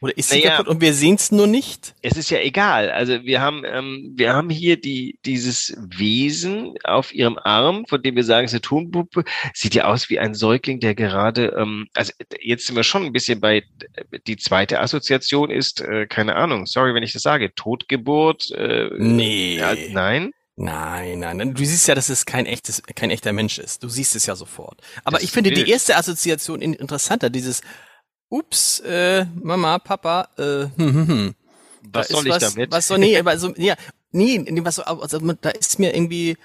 Oder 0.02 0.18
ist 0.18 0.30
sie 0.30 0.40
naja, 0.40 0.56
kaputt 0.56 0.66
und 0.66 0.80
wir 0.80 0.94
sehen 0.94 1.14
es 1.14 1.30
nur 1.30 1.46
nicht? 1.46 1.94
Es 2.02 2.16
ist 2.16 2.28
ja 2.28 2.40
egal. 2.40 2.90
Also 2.90 3.22
wir 3.22 3.40
haben, 3.40 3.62
ähm, 3.64 4.12
wir 4.16 4.34
haben 4.34 4.50
hier 4.50 4.80
die, 4.80 5.16
dieses 5.24 5.76
Wesen 5.78 6.74
auf 6.82 7.14
ihrem 7.14 7.38
Arm, 7.38 7.86
von 7.86 8.02
dem 8.02 8.16
wir 8.16 8.24
sagen, 8.24 8.44
es 8.44 8.50
ist 8.50 8.56
eine 8.56 8.62
Tonpuppe. 8.62 9.22
Sieht 9.54 9.76
ja 9.76 9.84
aus 9.84 10.10
wie 10.10 10.18
ein 10.18 10.34
Säugling, 10.34 10.80
der 10.80 10.96
gerade, 10.96 11.54
ähm, 11.56 11.86
also 11.94 12.12
jetzt 12.40 12.66
sind 12.66 12.74
wir 12.74 12.82
schon 12.82 13.04
ein 13.04 13.12
bisschen 13.12 13.40
bei, 13.40 13.62
die 14.26 14.36
zweite 14.36 14.80
Assoziation 14.80 15.52
ist, 15.52 15.80
äh, 15.80 16.06
keine 16.08 16.34
Ahnung, 16.34 16.66
sorry, 16.66 16.94
wenn 16.94 17.04
ich 17.04 17.12
das 17.12 17.22
sage, 17.22 17.54
Totgeburt. 17.54 18.50
Äh, 18.50 18.90
nee. 18.98 19.58
Ja, 19.58 19.76
nein? 19.92 20.32
Nein, 20.56 21.20
nein, 21.20 21.54
du 21.54 21.64
siehst 21.64 21.88
ja, 21.88 21.94
dass 21.94 22.08
es 22.08 22.26
kein 22.26 22.44
echtes, 22.44 22.82
kein 22.94 23.10
echter 23.10 23.32
Mensch 23.32 23.58
ist. 23.58 23.82
Du 23.82 23.88
siehst 23.88 24.16
es 24.16 24.26
ja 24.26 24.36
sofort. 24.36 24.80
Aber 25.04 25.16
das 25.16 25.24
ich 25.24 25.30
finde 25.30 25.50
die 25.50 25.70
erste 25.70 25.96
Assoziation 25.96 26.60
interessanter, 26.60 27.30
dieses 27.30 27.62
ups, 28.32 28.80
äh, 28.80 29.26
Mama, 29.40 29.78
Papa, 29.78 30.28
äh, 30.38 30.42
hm, 30.42 30.70
hm, 30.76 31.08
hm. 31.08 31.34
Was 31.92 32.08
soll 32.08 32.26
ich 32.26 32.32
was, 32.32 32.54
damit? 32.54 32.70
Was 32.70 32.88
soll, 32.88 32.98
nee, 32.98 33.18
aber 33.18 33.36
so, 33.38 33.52
ja, 33.56 33.74
nee, 34.10 34.42
was 34.64 34.76
so, 34.76 34.82
also, 34.84 35.18
da 35.18 35.50
ist 35.50 35.78
mir 35.78 35.94
irgendwie, 35.94 36.36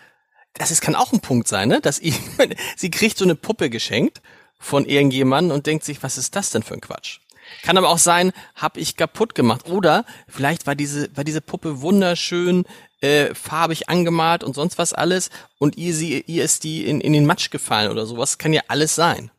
das 0.55 0.71
ist, 0.71 0.81
kann 0.81 0.95
auch 0.95 1.13
ein 1.13 1.21
Punkt 1.21 1.47
sein, 1.47 1.69
ne, 1.69 1.79
dass 1.79 1.99
ich, 1.99 2.19
sie 2.75 2.91
kriegt 2.91 3.17
so 3.17 3.23
eine 3.23 3.35
Puppe 3.35 3.69
geschenkt 3.69 4.21
von 4.59 4.85
irgendjemandem 4.85 5.55
und 5.55 5.65
denkt 5.65 5.85
sich, 5.85 6.03
was 6.03 6.17
ist 6.17 6.35
das 6.35 6.49
denn 6.49 6.63
für 6.63 6.73
ein 6.73 6.81
Quatsch? 6.81 7.19
Kann 7.63 7.77
aber 7.77 7.89
auch 7.89 7.97
sein, 7.97 8.33
hab 8.55 8.75
ich 8.75 8.97
kaputt 8.97 9.33
gemacht. 9.33 9.69
Oder 9.69 10.03
vielleicht 10.27 10.67
war 10.67 10.75
diese, 10.75 11.15
war 11.15 11.23
diese 11.23 11.39
Puppe 11.39 11.79
wunderschön 11.79 12.65
äh, 12.99 13.33
farbig 13.33 13.87
angemalt 13.87 14.43
und 14.43 14.53
sonst 14.53 14.77
was 14.77 14.91
alles 14.91 15.29
und 15.57 15.77
ihr, 15.77 15.93
sie, 15.93 16.21
ihr 16.27 16.43
ist 16.43 16.65
die 16.65 16.85
in, 16.85 16.99
in 16.99 17.13
den 17.13 17.25
Matsch 17.25 17.49
gefallen 17.49 17.89
oder 17.89 18.05
sowas. 18.05 18.37
Kann 18.37 18.51
ja 18.51 18.63
alles 18.67 18.95
sein. 18.95 19.31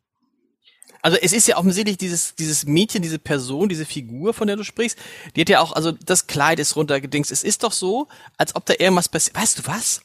Also 1.03 1.17
es 1.21 1.33
ist 1.33 1.47
ja 1.47 1.57
offensichtlich 1.57 1.97
dieses, 1.97 2.35
dieses 2.35 2.67
Mädchen, 2.67 3.03
diese 3.03 3.19
Person, 3.19 3.69
diese 3.69 3.87
Figur, 3.87 4.35
von 4.35 4.47
der 4.47 4.57
du 4.57 4.65
sprichst, 4.65 4.99
die 5.37 5.43
hat 5.43 5.49
ja 5.49 5.61
auch, 5.61 5.73
also 5.73 5.93
das 5.93 6.27
Kleid 6.27 6.59
ist 6.59 6.77
runtergedingst. 6.77 7.31
Es 7.31 7.43
ist 7.43 7.63
doch 7.63 7.73
so, 7.73 8.09
als 8.37 8.57
ob 8.57 8.67
da 8.67 8.75
irgendwas 8.79 9.09
passiert. 9.09 9.37
Weißt 9.37 9.59
du 9.59 9.67
was? 9.67 10.03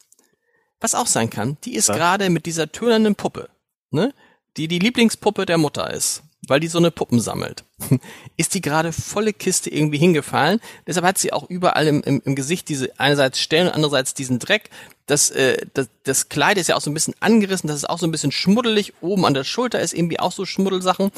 Was 0.80 0.96
auch 0.96 1.08
sein 1.08 1.30
kann, 1.30 1.58
die 1.64 1.76
ist 1.76 1.88
gerade 1.88 2.30
mit 2.30 2.46
dieser 2.46 2.72
tönernden 2.72 3.16
Puppe, 3.16 3.50
ne? 3.90 4.14
Die 4.58 4.68
die 4.68 4.80
Lieblingspuppe 4.80 5.46
der 5.46 5.58
Mutter 5.58 5.92
ist 5.92 6.24
weil 6.48 6.60
die 6.60 6.68
so 6.68 6.78
eine 6.78 6.92
Puppen 6.92 7.20
sammelt, 7.20 7.64
ist 8.38 8.54
die 8.54 8.62
gerade 8.62 8.92
volle 8.92 9.34
Kiste 9.34 9.70
irgendwie 9.70 9.98
hingefallen. 9.98 10.60
Deshalb 10.88 11.06
hat 11.06 11.18
sie 11.18 11.32
auch 11.32 11.50
überall 11.50 11.88
im, 11.88 12.02
im, 12.04 12.22
im 12.26 12.36
Gesicht 12.36 12.70
diese 12.70 12.92
einerseits 13.00 13.40
Stellen 13.40 13.68
und 13.68 13.74
andererseits 13.74 14.14
diesen 14.14 14.40
Dreck. 14.40 14.70
Das, 15.06 15.30
äh, 15.32 15.66
das, 15.74 15.90
das 16.04 16.30
Kleid 16.30 16.58
ist 16.58 16.68
ja 16.68 16.76
auch 16.76 16.82
so 16.82 16.90
ein 16.90 16.94
bisschen 16.94 17.16
angerissen, 17.20 17.68
das 17.68 17.78
ist 17.78 17.90
auch 17.90 18.00
so 18.00 18.08
ein 18.08 18.12
bisschen 18.12 18.32
schmuddelig. 18.32 18.94
Oben 19.02 19.26
an 19.26 19.34
der 19.34 19.44
Schulter 19.44 19.80
ist 19.80 19.94
irgendwie 19.94 20.20
auch 20.20 20.32
so 20.32 20.46
Schmuddelsachen. 20.46 21.12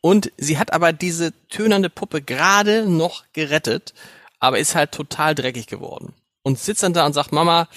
Und 0.00 0.32
sie 0.36 0.58
hat 0.58 0.72
aber 0.72 0.92
diese 0.92 1.32
tönernde 1.48 1.88
Puppe 1.88 2.20
gerade 2.20 2.86
noch 2.86 3.24
gerettet, 3.32 3.94
aber 4.38 4.58
ist 4.58 4.74
halt 4.74 4.92
total 4.92 5.34
dreckig 5.34 5.66
geworden. 5.66 6.12
Und 6.42 6.58
sitzt 6.58 6.82
dann 6.82 6.92
da 6.92 7.06
und 7.06 7.14
sagt, 7.14 7.32
Mama, 7.32 7.68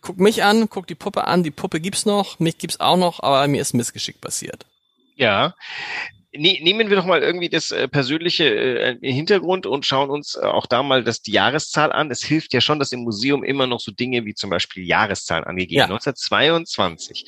guck 0.00 0.18
mich 0.18 0.44
an, 0.44 0.68
guck 0.68 0.86
die 0.86 0.94
Puppe 0.94 1.26
an, 1.26 1.42
die 1.42 1.50
Puppe 1.50 1.80
gibt's 1.80 2.06
noch, 2.06 2.38
mich 2.38 2.58
gibt's 2.58 2.78
auch 2.78 2.96
noch, 2.96 3.20
aber 3.20 3.48
mir 3.48 3.60
ist 3.60 3.74
Missgeschick 3.74 4.20
passiert. 4.20 4.64
Ja, 5.20 5.54
Ne, 6.32 6.60
nehmen 6.62 6.90
wir 6.90 6.96
doch 6.96 7.06
mal 7.06 7.22
irgendwie 7.22 7.48
das 7.48 7.72
äh, 7.72 7.88
persönliche 7.88 8.44
äh, 8.44 8.98
Hintergrund 9.02 9.66
und 9.66 9.84
schauen 9.84 10.10
uns 10.10 10.36
äh, 10.36 10.46
auch 10.46 10.66
da 10.66 10.84
mal 10.84 11.02
das, 11.02 11.22
die 11.22 11.32
Jahreszahl 11.32 11.90
an. 11.90 12.08
Es 12.08 12.22
hilft 12.22 12.54
ja 12.54 12.60
schon, 12.60 12.78
dass 12.78 12.92
im 12.92 13.00
Museum 13.00 13.42
immer 13.42 13.66
noch 13.66 13.80
so 13.80 13.90
Dinge 13.90 14.24
wie 14.24 14.34
zum 14.34 14.48
Beispiel 14.48 14.86
Jahreszahlen 14.86 15.42
angegeben. 15.42 15.78
Ja. 15.80 15.84
1922 15.86 17.26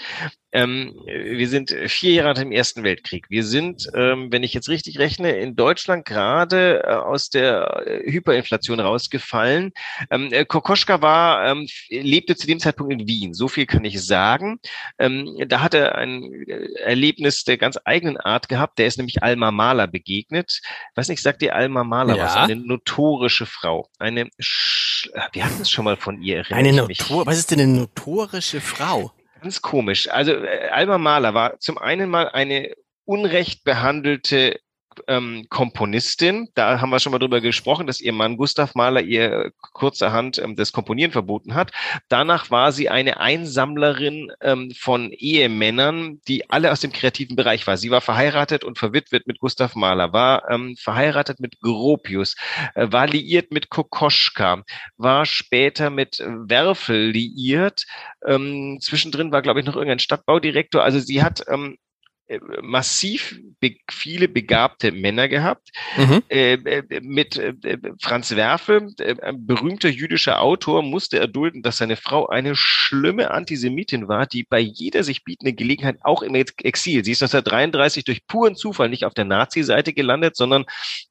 ähm, 0.52 0.94
wir 1.06 1.48
sind 1.48 1.74
vier 1.86 2.12
Jahre 2.12 2.28
nach 2.28 2.38
dem 2.38 2.52
Ersten 2.52 2.84
Weltkrieg. 2.84 3.26
Wir 3.30 3.44
sind, 3.44 3.88
ähm, 3.94 4.30
wenn 4.30 4.42
ich 4.42 4.52
jetzt 4.52 4.68
richtig 4.68 4.98
rechne, 4.98 5.32
in 5.32 5.56
Deutschland 5.56 6.04
gerade 6.04 6.82
äh, 6.84 6.92
aus 6.92 7.30
der 7.30 7.84
äh, 7.86 8.10
Hyperinflation 8.10 8.78
rausgefallen. 8.78 9.72
Ähm, 10.10 10.28
äh, 10.30 10.44
Kokoschka 10.44 11.00
war, 11.00 11.46
ähm, 11.46 11.66
lebte 11.88 12.36
zu 12.36 12.46
dem 12.46 12.60
Zeitpunkt 12.60 12.92
in 12.92 13.08
Wien. 13.08 13.32
So 13.32 13.48
viel 13.48 13.64
kann 13.64 13.84
ich 13.84 14.04
sagen. 14.04 14.60
Ähm, 14.98 15.36
da 15.48 15.60
hat 15.60 15.72
er 15.72 15.94
ein 15.94 16.22
äh, 16.46 16.68
Erlebnis 16.80 17.44
der 17.44 17.56
ganz 17.56 17.78
eigenen 17.84 18.18
Art 18.18 18.50
gehabt. 18.50 18.78
Der 18.78 18.86
ist 18.86 18.98
nämlich 18.98 19.22
Alma 19.22 19.50
Mahler 19.50 19.86
begegnet. 19.86 20.60
Ich 20.62 20.96
weiß 20.96 21.08
nicht, 21.08 21.22
sagt 21.22 21.40
dir 21.40 21.56
Alma 21.56 21.82
Mahler 21.82 22.16
ja. 22.16 22.24
was? 22.24 22.36
Eine 22.36 22.56
notorische 22.56 23.46
Frau. 23.46 23.88
Eine, 23.98 24.28
Sch 24.38 25.08
wir 25.32 25.44
hatten 25.44 25.62
es 25.62 25.70
schon 25.70 25.84
mal 25.84 25.96
von 25.96 26.22
ihr. 26.22 26.44
Eine 26.50 26.72
Notor, 26.72 27.26
was 27.26 27.38
ist 27.38 27.50
denn 27.50 27.60
eine 27.60 27.72
notorische 27.72 28.60
Frau? 28.60 29.12
Ganz 29.42 29.60
komisch. 29.60 30.08
Also 30.08 30.32
äh, 30.32 30.68
Alma 30.70 30.98
Mahler 30.98 31.34
war 31.34 31.58
zum 31.58 31.76
einen 31.76 32.08
mal 32.08 32.28
eine 32.28 32.74
unrecht 33.04 33.64
behandelte 33.64 34.60
ähm, 35.08 35.46
Komponistin. 35.48 36.48
Da 36.54 36.80
haben 36.80 36.90
wir 36.90 37.00
schon 37.00 37.12
mal 37.12 37.18
drüber 37.18 37.40
gesprochen, 37.40 37.86
dass 37.86 38.00
ihr 38.00 38.12
Mann 38.12 38.36
Gustav 38.36 38.74
Mahler 38.74 39.02
ihr 39.02 39.52
kurzerhand 39.72 40.38
ähm, 40.38 40.56
das 40.56 40.72
Komponieren 40.72 41.12
verboten 41.12 41.54
hat. 41.54 41.72
Danach 42.08 42.50
war 42.50 42.72
sie 42.72 42.88
eine 42.88 43.20
Einsammlerin 43.20 44.32
ähm, 44.40 44.72
von 44.76 45.12
Ehemännern, 45.12 46.20
die 46.28 46.50
alle 46.50 46.72
aus 46.72 46.80
dem 46.80 46.92
kreativen 46.92 47.36
Bereich 47.36 47.66
war. 47.66 47.76
Sie 47.76 47.90
war 47.90 48.00
verheiratet 48.00 48.64
und 48.64 48.78
verwitwet 48.78 49.26
mit 49.26 49.38
Gustav 49.38 49.74
Mahler, 49.74 50.12
war 50.12 50.50
ähm, 50.50 50.76
verheiratet 50.76 51.40
mit 51.40 51.60
Gropius, 51.60 52.36
äh, 52.74 52.88
war 52.90 53.06
liiert 53.06 53.52
mit 53.52 53.70
Kokoschka, 53.70 54.62
war 54.96 55.26
später 55.26 55.90
mit 55.90 56.18
Werfel 56.18 57.10
liiert. 57.10 57.84
Ähm, 58.26 58.78
zwischendrin 58.80 59.32
war, 59.32 59.42
glaube 59.42 59.60
ich, 59.60 59.66
noch 59.66 59.76
irgendein 59.76 59.98
Stadtbaudirektor. 59.98 60.82
Also 60.82 60.98
sie 60.98 61.22
hat 61.22 61.44
ähm, 61.48 61.72
äh, 61.72 61.91
massiv 62.62 63.38
be 63.60 63.76
viele 63.90 64.28
begabte 64.28 64.92
Männer 64.92 65.28
gehabt. 65.28 65.70
Mhm. 65.96 66.22
Äh, 66.28 66.54
äh 66.54 67.00
mit 67.00 67.36
äh, 67.36 67.54
Franz 68.00 68.34
Werfel, 68.34 68.92
äh, 68.98 69.16
ein 69.20 69.46
berühmter 69.46 69.88
jüdischer 69.88 70.40
Autor, 70.40 70.82
musste 70.82 71.18
erdulden, 71.18 71.62
dass 71.62 71.78
seine 71.78 71.96
Frau 71.96 72.26
eine 72.28 72.54
schlimme 72.56 73.30
Antisemitin 73.30 74.08
war, 74.08 74.26
die 74.26 74.44
bei 74.44 74.58
jeder 74.58 75.04
sich 75.04 75.24
bietenden 75.24 75.56
Gelegenheit 75.56 75.98
auch 76.02 76.22
im 76.22 76.34
Exil, 76.34 77.04
sie 77.04 77.12
ist 77.12 77.22
1933 77.22 78.04
durch 78.04 78.26
puren 78.26 78.56
Zufall 78.56 78.88
nicht 78.88 79.04
auf 79.04 79.14
der 79.14 79.24
Nazi-Seite 79.24 79.92
gelandet, 79.92 80.36
sondern 80.36 80.64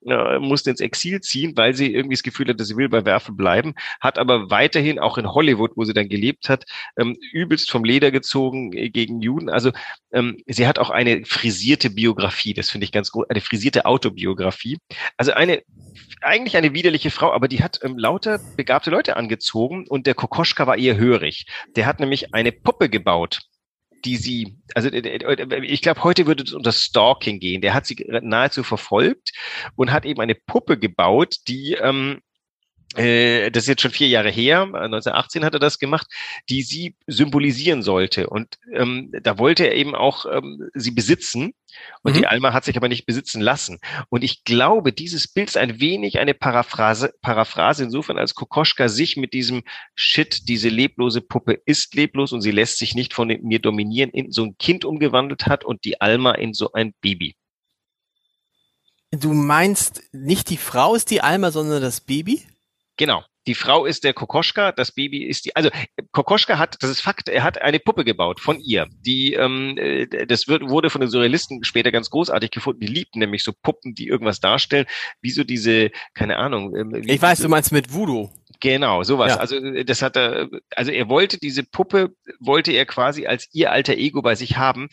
äh, 0.06 0.40
musste 0.40 0.72
ins 0.72 0.82
Exil 0.82 1.22
ziehen, 1.22 1.54
weil 1.56 1.74
sie 1.74 1.94
irgendwie 1.94 2.16
das 2.16 2.24
Gefühl 2.24 2.48
hatte, 2.48 2.66
sie 2.66 2.76
will 2.76 2.90
bei 2.90 3.06
Werfel 3.06 3.36
bleiben, 3.36 3.76
hat 4.00 4.18
aber 4.18 4.50
weiterhin 4.50 5.00
auch 5.00 5.18
in 5.18 5.32
Hollywood, 5.32 5.72
wo 5.76 5.84
sie 5.84 5.94
dann 5.94 6.10
gelebt 6.10 6.50
hat, 6.50 6.66
ähm, 6.98 7.16
übelst 7.32 7.72
vom 7.72 7.84
Leder 7.84 8.12
gezogen 8.12 8.72
gegen 8.72 9.22
Juden. 9.22 9.50
Also 9.50 9.72
ähm, 10.12 10.38
sie 10.48 10.68
hat 10.68 10.80
auch 10.80 10.90
eine 10.90 11.11
eine 11.12 11.26
frisierte 11.26 11.90
Biografie. 11.90 12.54
Das 12.54 12.70
finde 12.70 12.86
ich 12.86 12.92
ganz 12.92 13.12
gut. 13.12 13.30
Eine 13.30 13.42
frisierte 13.42 13.86
Autobiografie. 13.86 14.78
Also 15.18 15.34
eine, 15.34 15.64
eigentlich 16.22 16.58
eine 16.58 16.74
widerliche 16.74 17.12
Frau, 17.12 17.32
aber 17.32 17.48
die 17.48 17.64
hat 17.64 17.80
ähm, 17.84 17.98
lauter 17.98 18.40
begabte 18.58 18.90
Leute 18.90 19.18
angezogen 19.18 19.86
und 19.88 20.08
der 20.08 20.16
Kokoschka 20.16 20.68
war 20.68 20.78
eher 20.78 20.98
hörig. 20.98 21.46
Der 21.76 21.86
hat 21.86 22.00
nämlich 22.00 22.34
eine 22.34 22.52
Puppe 22.52 22.90
gebaut 22.90 23.40
die 24.06 24.18
sie, 24.18 24.58
also 24.74 24.90
äh, 24.90 24.98
äh, 24.98 25.66
ich 25.66 25.82
glaube, 25.82 26.04
heute 26.04 26.26
würde 26.26 26.44
es 26.44 26.54
unter 26.54 26.72
Stalking 26.72 27.40
gehen. 27.40 27.62
Der 27.62 27.74
hat 27.74 27.86
sie 27.86 28.04
nahezu 28.22 28.64
verfolgt 28.64 29.32
und 29.76 29.92
hat 29.92 30.06
eben 30.06 30.22
eine 30.22 30.36
Puppe 30.36 30.78
gebaut, 30.78 31.36
die 31.48 31.74
ähm, 31.74 32.20
äh, 32.96 33.50
das 33.52 33.64
ist 33.64 33.70
jetzt 33.70 33.82
schon 33.82 33.92
vier 33.92 34.08
Jahre 34.08 34.30
her, 34.30 34.64
1918 34.64 35.46
hat 35.46 35.54
er 35.54 35.60
das 35.60 35.80
gemacht, 35.80 36.08
die 36.50 36.62
sie 36.62 36.96
symbolisieren 37.08 37.84
sollte. 37.84 38.30
Und 38.30 38.58
ähm, 38.74 39.12
da 39.22 39.38
wollte 39.38 39.66
er 39.66 39.76
eben 39.76 39.96
auch 39.96 40.26
ähm, 40.26 40.70
sie 40.74 40.92
besitzen. 40.92 41.54
Und 42.04 42.14
mhm. 42.14 42.20
die 42.20 42.28
Alma 42.28 42.52
hat 42.52 42.66
sich 42.66 42.76
aber 42.76 42.90
nicht 42.90 43.06
besitzen 43.06 43.42
lassen. 43.42 43.80
Und 44.10 44.26
ich 44.26 44.44
glaube, 44.44 44.92
dieses 44.92 45.30
Bild 45.30 45.50
ist 45.50 45.58
ein 45.58 45.80
wenig 45.80 46.20
eine 46.20 46.34
Paraphrase, 46.34 47.14
Paraphrase 47.22 47.84
insofern, 47.84 48.18
als 48.18 48.36
Kokoschka 48.36 48.90
sich 48.90 49.16
mit 49.16 49.34
diesem 49.34 49.64
Shit, 49.96 50.50
diese 50.50 50.68
leblose 50.68 51.22
Puppe 51.22 51.62
ist 51.66 51.96
leblos 51.96 52.34
und 52.34 52.42
sie 52.42 52.52
lässt 52.52 52.78
sich 52.78 52.94
nicht 52.94 53.14
von 53.14 53.28
mir 53.28 53.60
dominieren, 53.60 54.10
in 54.10 54.32
so 54.32 54.44
ein 54.44 54.58
Kind 54.58 54.84
umgewandelt 54.84 55.46
hat 55.48 55.64
und 55.64 55.86
die 55.86 56.02
Alma 56.02 56.34
in 56.34 56.54
so 56.54 56.74
ein 56.74 56.94
Baby. 57.00 57.36
Du 59.12 59.34
meinst, 59.34 60.04
nicht 60.14 60.50
die 60.50 60.58
Frau 60.58 60.96
ist 60.96 61.10
die 61.10 61.22
Alma, 61.22 61.52
sondern 61.52 61.82
das 61.82 62.02
Baby? 62.02 62.44
Genau. 62.98 63.24
Die 63.48 63.56
Frau 63.56 63.86
ist 63.86 64.04
der 64.04 64.14
Kokoschka, 64.14 64.72
das 64.72 64.92
Baby 64.92 65.24
ist 65.24 65.46
die. 65.46 65.56
Also 65.56 65.72
Kokoschka 66.12 66.60
hat, 66.60 66.78
das 66.80 66.92
ist 66.92 67.02
Fakt, 67.02 67.28
er 67.28 67.42
hat 67.42 67.60
eine 67.60 67.80
Puppe 67.80 68.06
gebaut 68.06 68.40
von 68.40 68.60
ihr. 68.60 68.88
Die, 69.00 69.34
ähm, 69.34 69.78
äh, 69.78 70.06
das 70.28 70.48
wird, 70.48 70.70
wurde 70.70 70.92
von 70.92 71.02
den 71.02 71.10
Surrealisten 71.10 71.64
später 71.64 71.92
ganz 71.92 72.12
großartig 72.12 72.52
gefunden. 72.52 72.82
Die 72.82 72.88
liebten 72.88 73.18
nämlich 73.18 73.44
so 73.44 73.52
Puppen, 73.64 73.96
die 73.96 74.08
irgendwas 74.08 74.42
darstellen, 74.42 74.86
wie 75.22 75.32
so 75.32 75.44
diese, 75.44 75.90
keine 76.14 76.38
Ahnung. 76.38 76.76
Ähm, 76.76 77.02
ich 77.04 77.20
weiß, 77.22 77.40
du 77.40 77.50
meinst 77.50 77.72
mit 77.72 77.92
Voodoo. 77.92 78.30
Genau, 78.62 79.02
sowas. 79.04 79.34
Ja. 79.34 79.38
Also 79.38 79.58
äh, 79.58 79.84
das 79.84 80.02
hat 80.02 80.16
er, 80.16 80.48
also 80.76 80.92
er 80.92 81.10
wollte 81.10 81.38
diese 81.38 81.64
Puppe, 81.64 82.16
wollte 82.40 82.72
er 82.72 82.86
quasi 82.86 83.26
als 83.26 83.50
ihr 83.52 83.72
alter 83.72 83.96
Ego 83.96 84.22
bei 84.22 84.36
sich 84.36 84.56
haben. 84.56 84.88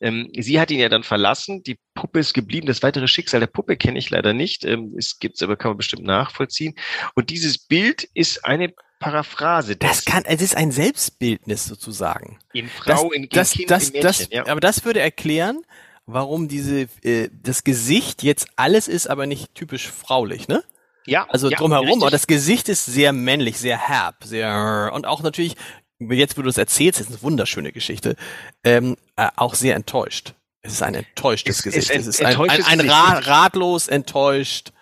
Ähm, 0.00 0.30
sie 0.36 0.58
hat 0.58 0.70
ihn 0.70 0.80
ja 0.80 0.88
dann 0.88 1.04
verlassen, 1.04 1.62
die 1.62 1.78
Puppe 1.94 2.18
ist 2.18 2.32
geblieben. 2.32 2.66
Das 2.66 2.82
weitere 2.82 3.06
Schicksal 3.06 3.40
der 3.40 3.46
Puppe 3.46 3.76
kenne 3.76 3.98
ich 3.98 4.10
leider 4.10 4.32
nicht. 4.32 4.64
Ähm, 4.64 4.94
es 4.98 5.18
gibt's 5.18 5.42
aber, 5.42 5.56
kann 5.56 5.72
man 5.72 5.76
bestimmt 5.76 6.04
nachvollziehen. 6.04 6.74
Und 7.14 7.30
dieses 7.30 7.58
Bild 7.58 8.08
ist 8.14 8.44
eine 8.44 8.72
Paraphrase. 8.98 9.76
Das 9.76 10.06
kann, 10.06 10.24
es 10.24 10.40
ist 10.40 10.56
ein 10.56 10.72
Selbstbildnis 10.72 11.66
sozusagen. 11.66 12.38
In 12.54 12.68
Frau, 12.68 12.92
das, 12.92 13.02
in, 13.02 13.22
in 13.24 13.28
das, 13.28 13.52
Kind, 13.52 13.70
das, 13.70 13.84
in 13.84 13.92
Mädchen, 13.92 14.02
das, 14.02 14.28
ja. 14.30 14.46
Aber 14.46 14.60
das 14.60 14.84
würde 14.86 15.00
erklären, 15.00 15.62
warum 16.06 16.48
diese, 16.48 16.88
äh, 17.02 17.28
das 17.32 17.64
Gesicht 17.64 18.22
jetzt 18.22 18.48
alles 18.56 18.88
ist, 18.88 19.08
aber 19.08 19.26
nicht 19.26 19.54
typisch 19.54 19.88
fraulich, 19.88 20.48
ne? 20.48 20.64
Ja. 21.06 21.26
Also 21.28 21.48
ja, 21.50 21.56
drumherum, 21.58 21.86
richtig. 21.86 22.02
aber 22.02 22.10
das 22.10 22.26
Gesicht 22.26 22.68
ist 22.68 22.84
sehr 22.86 23.12
männlich, 23.12 23.58
sehr 23.58 23.78
herb, 23.78 24.16
sehr 24.24 24.90
und 24.92 25.06
auch 25.06 25.22
natürlich, 25.22 25.54
jetzt 25.98 26.36
wo 26.38 26.42
du 26.42 26.48
es 26.48 26.58
erzählst, 26.58 27.00
ist 27.00 27.08
eine 27.08 27.22
wunderschöne 27.22 27.72
Geschichte, 27.72 28.16
ähm, 28.64 28.96
äh, 29.16 29.28
auch 29.36 29.54
sehr 29.54 29.76
enttäuscht. 29.76 30.34
Es 30.62 30.72
ist 30.72 30.82
ein 30.82 30.94
enttäuschtes 30.94 31.56
Es- 31.60 31.66
es 31.66 31.72
Gesicht. 31.74 31.90
ent- 31.90 32.00
Es 32.02 32.06
ist 32.06 32.22
ein, 32.24 32.36
ein, 32.36 32.64
ein 32.64 32.80
ra 32.90 33.18
ratlos 33.18 33.88
enttäuscht. 33.88 34.72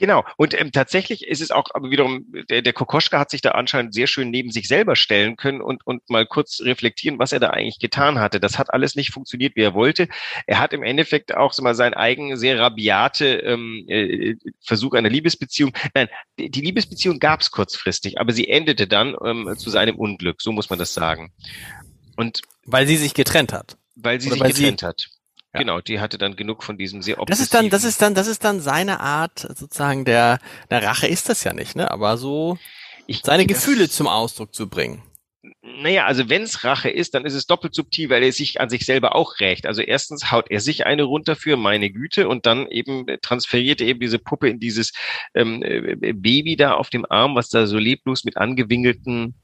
Genau. 0.00 0.24
Und 0.38 0.58
ähm, 0.58 0.72
tatsächlich 0.72 1.26
ist 1.28 1.42
es 1.42 1.50
auch, 1.50 1.66
aber 1.74 1.90
wiederum, 1.90 2.24
der, 2.48 2.62
der 2.62 2.72
Kokoschka 2.72 3.18
hat 3.18 3.30
sich 3.30 3.42
da 3.42 3.50
anscheinend 3.50 3.92
sehr 3.94 4.06
schön 4.06 4.30
neben 4.30 4.50
sich 4.50 4.66
selber 4.66 4.96
stellen 4.96 5.36
können 5.36 5.60
und, 5.60 5.86
und 5.86 6.08
mal 6.08 6.24
kurz 6.24 6.60
reflektieren, 6.62 7.18
was 7.18 7.32
er 7.32 7.38
da 7.38 7.50
eigentlich 7.50 7.78
getan 7.78 8.18
hatte. 8.18 8.40
Das 8.40 8.58
hat 8.58 8.72
alles 8.72 8.96
nicht 8.96 9.12
funktioniert, 9.12 9.56
wie 9.56 9.60
er 9.60 9.74
wollte. 9.74 10.08
Er 10.46 10.58
hat 10.58 10.72
im 10.72 10.82
Endeffekt 10.82 11.36
auch 11.36 11.52
so 11.52 11.62
mal 11.62 11.74
seinen 11.74 11.92
eigenen 11.92 12.38
sehr 12.38 12.58
rabiate 12.58 13.26
ähm, 13.40 13.84
äh, 13.88 14.36
Versuch 14.62 14.94
einer 14.94 15.10
Liebesbeziehung. 15.10 15.72
Nein, 15.94 16.08
die 16.38 16.50
die 16.50 16.62
Liebesbeziehung 16.62 17.18
gab 17.18 17.42
es 17.42 17.50
kurzfristig, 17.50 18.18
aber 18.18 18.32
sie 18.32 18.48
endete 18.48 18.86
dann 18.86 19.14
ähm, 19.22 19.54
zu 19.58 19.68
seinem 19.68 19.96
Unglück, 19.96 20.40
so 20.40 20.50
muss 20.50 20.70
man 20.70 20.78
das 20.78 20.94
sagen. 20.94 21.32
Und 22.16 22.40
Weil 22.64 22.86
sie 22.86 22.96
sich 22.96 23.12
getrennt 23.12 23.52
hat. 23.52 23.76
weil 23.96 24.18
sie 24.18 24.28
Oder 24.28 24.34
sich 24.36 24.42
weil 24.44 24.52
sie- 24.54 24.62
getrennt 24.62 24.82
hat. 24.82 25.06
Ja. 25.52 25.60
Genau, 25.60 25.80
die 25.80 25.98
hatte 25.98 26.16
dann 26.16 26.36
genug 26.36 26.62
von 26.62 26.78
diesem 26.78 27.02
sehr 27.02 27.16
Das 27.26 27.40
ist 27.40 27.52
dann, 27.54 27.70
das 27.70 27.82
obsessiven- 27.82 27.88
ist 27.88 28.02
dann, 28.02 28.14
das 28.14 28.26
ist 28.28 28.44
dann 28.44 28.60
seine 28.60 29.00
Art, 29.00 29.40
sozusagen 29.40 30.04
der, 30.04 30.38
der 30.70 30.82
Rache 30.84 31.08
ist 31.08 31.28
das 31.28 31.42
ja 31.42 31.52
nicht, 31.52 31.74
ne? 31.74 31.90
Aber 31.90 32.16
so 32.16 32.56
ich, 33.06 33.22
seine 33.24 33.46
Gefühle 33.46 33.88
zum 33.88 34.06
Ausdruck 34.06 34.54
zu 34.54 34.68
bringen. 34.68 35.02
Naja, 35.62 36.04
also 36.04 36.28
wenn 36.28 36.42
es 36.42 36.64
Rache 36.64 36.90
ist, 36.90 37.14
dann 37.14 37.24
ist 37.24 37.32
es 37.34 37.46
doppelt 37.46 37.74
subtil, 37.74 38.10
weil 38.10 38.22
er 38.22 38.30
sich 38.32 38.60
an 38.60 38.68
sich 38.68 38.84
selber 38.84 39.16
auch 39.16 39.40
rächt. 39.40 39.66
Also 39.66 39.80
erstens 39.80 40.30
haut 40.30 40.50
er 40.50 40.60
sich 40.60 40.84
eine 40.86 41.02
runter 41.02 41.34
für 41.34 41.56
meine 41.56 41.90
Güte 41.90 42.28
und 42.28 42.44
dann 42.44 42.66
eben 42.68 43.06
transferiert 43.22 43.80
er 43.80 43.86
eben 43.88 44.00
diese 44.00 44.18
Puppe 44.18 44.48
in 44.50 44.60
dieses 44.60 44.92
ähm, 45.34 45.62
äh, 45.62 46.12
Baby 46.12 46.56
da 46.56 46.74
auf 46.74 46.90
dem 46.90 47.06
Arm, 47.08 47.34
was 47.36 47.48
da 47.48 47.66
so 47.66 47.78
leblos 47.78 48.24
mit 48.24 48.36
angewinkelten, 48.36 49.34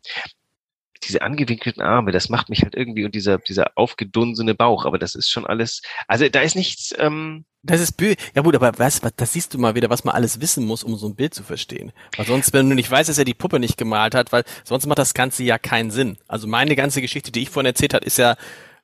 diese 1.06 1.22
angewinkelten 1.22 1.82
Arme, 1.82 2.12
das 2.12 2.28
macht 2.28 2.48
mich 2.48 2.62
halt 2.62 2.74
irgendwie 2.74 3.04
und 3.04 3.14
dieser, 3.14 3.38
dieser 3.38 3.72
aufgedunsene 3.76 4.54
Bauch, 4.54 4.84
aber 4.84 4.98
das 4.98 5.14
ist 5.14 5.30
schon 5.30 5.46
alles, 5.46 5.82
also 6.08 6.28
da 6.28 6.40
ist 6.40 6.56
nichts, 6.56 6.94
ähm, 6.98 7.44
Das 7.62 7.80
ist 7.80 7.92
bö 7.92 8.14
ja 8.34 8.42
gut, 8.42 8.54
aber 8.54 8.72
was, 8.78 9.02
was, 9.02 9.12
das 9.16 9.32
siehst 9.32 9.54
du 9.54 9.58
mal 9.58 9.74
wieder, 9.74 9.90
was 9.90 10.04
man 10.04 10.14
alles 10.14 10.40
wissen 10.40 10.64
muss, 10.64 10.84
um 10.84 10.96
so 10.96 11.08
ein 11.08 11.16
Bild 11.16 11.34
zu 11.34 11.42
verstehen. 11.42 11.92
Weil 12.16 12.26
sonst, 12.26 12.52
wenn 12.52 12.68
du 12.68 12.76
nicht 12.76 12.90
weißt, 12.90 13.08
dass 13.08 13.18
er 13.18 13.24
die 13.24 13.34
Puppe 13.34 13.58
nicht 13.58 13.76
gemalt 13.76 14.14
hat, 14.14 14.32
weil 14.32 14.44
sonst 14.64 14.86
macht 14.86 14.98
das 14.98 15.14
Ganze 15.14 15.42
ja 15.42 15.58
keinen 15.58 15.90
Sinn. 15.90 16.16
Also 16.28 16.46
meine 16.46 16.76
ganze 16.76 17.00
Geschichte, 17.00 17.32
die 17.32 17.42
ich 17.42 17.50
vorhin 17.50 17.66
erzählt 17.66 17.94
habe, 17.94 18.04
ist 18.04 18.18
ja, 18.18 18.36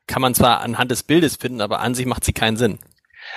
kann 0.06 0.22
man 0.22 0.34
zwar 0.34 0.60
anhand 0.60 0.90
des 0.90 1.04
Bildes 1.04 1.36
finden, 1.36 1.60
aber 1.60 1.80
an 1.80 1.94
sich 1.94 2.06
macht 2.06 2.24
sie 2.24 2.32
keinen 2.32 2.56
Sinn. 2.56 2.78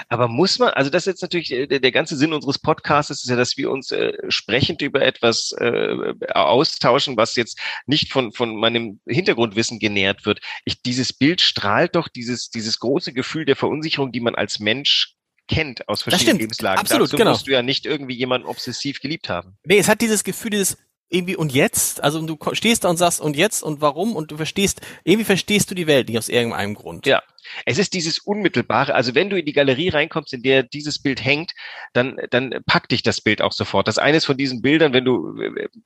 Aber 0.10 0.28
muss 0.28 0.60
man, 0.60 0.70
also 0.70 0.90
das 0.90 1.04
ist 1.04 1.08
jetzt 1.08 1.22
natürlich 1.22 1.52
äh, 1.52 1.68
der, 1.68 1.80
der 1.80 1.92
ganze 1.92 2.18
Sinn 2.18 2.34
unseres 2.34 2.60
Podcasts 2.60 3.12
ist 3.12 3.30
ja, 3.30 3.36
dass 3.36 3.58
wir 3.58 3.72
uns 3.72 3.92
äh, 3.92 4.14
sprechend 4.30 4.82
über 4.82 5.02
etwas 5.02 5.54
äh, 5.60 6.14
austauschen, 6.34 7.18
was 7.18 7.36
jetzt 7.36 7.60
nicht 7.86 8.12
von, 8.12 8.32
von 8.32 8.56
meinem 8.56 9.00
Hintergrundwissen 9.08 9.80
genährt 9.80 10.26
wird. 10.26 10.40
Ich, 10.66 10.82
dieses 10.82 11.14
Bild 11.14 11.42
strahlt 11.42 11.96
doch 11.96 12.08
dieses, 12.08 12.50
dieses 12.50 12.80
große 12.80 13.14
Gefühl 13.14 13.46
der 13.46 13.56
Verunsicherung, 13.56 14.12
die 14.12 14.20
man 14.20 14.36
als 14.36 14.60
Mensch 14.60 15.16
kennt 15.48 15.88
aus 15.88 16.02
verschiedenen 16.04 16.40
Lebenslagen. 16.40 16.80
Absolut, 16.80 17.08
Dazu 17.08 17.18
genau. 17.18 17.32
musst 17.32 17.48
du 17.48 17.52
ja 17.52 17.62
nicht 17.62 17.86
irgendwie 17.86 18.16
jemanden 18.16 18.48
obsessiv 18.48 19.00
geliebt 19.00 19.30
haben. 19.30 19.58
Nee, 19.64 19.78
es 19.78 19.88
hat 19.88 20.02
dieses 20.02 20.24
Gefühl, 20.24 20.52
dieses 20.52 20.78
irgendwie 21.10 21.36
und 21.36 21.54
jetzt, 21.54 22.04
also 22.04 22.20
du 22.26 22.38
stehst 22.54 22.84
da 22.84 22.90
und 22.90 22.98
sagst 22.98 23.22
und 23.22 23.36
jetzt 23.36 23.62
und 23.62 23.80
warum 23.80 24.16
und 24.16 24.32
du 24.32 24.38
verstehst, 24.38 24.82
irgendwie 25.04 25.26
verstehst 25.26 25.70
du 25.70 25.76
die 25.76 25.88
Welt 25.88 26.10
nicht 26.10 26.18
aus 26.18 26.30
irgendeinem 26.30 26.74
Grund. 26.74 27.06
Ja, 27.06 27.22
es 27.66 27.78
ist 27.78 27.94
dieses 27.94 28.20
Unmittelbare. 28.20 28.94
Also 28.94 29.16
wenn 29.16 29.30
du 29.30 29.38
in 29.38 29.46
die 29.46 29.54
Galerie 29.54 29.90
reinkommst, 29.90 30.34
in 30.34 30.44
der 30.44 30.64
dieses 30.64 31.00
Bild 31.02 31.24
hängt, 31.24 31.52
dann, 31.94 32.18
dann 32.32 32.56
packt 32.66 32.92
dich 32.92 33.04
das 33.04 33.22
Bild 33.22 33.42
auch 33.42 33.52
sofort. 33.52 33.88
Das 33.88 33.98
eines 33.98 34.26
von 34.26 34.38
diesen 34.38 34.62
Bildern, 34.62 34.94
wenn 34.94 35.06
du, 35.06 35.36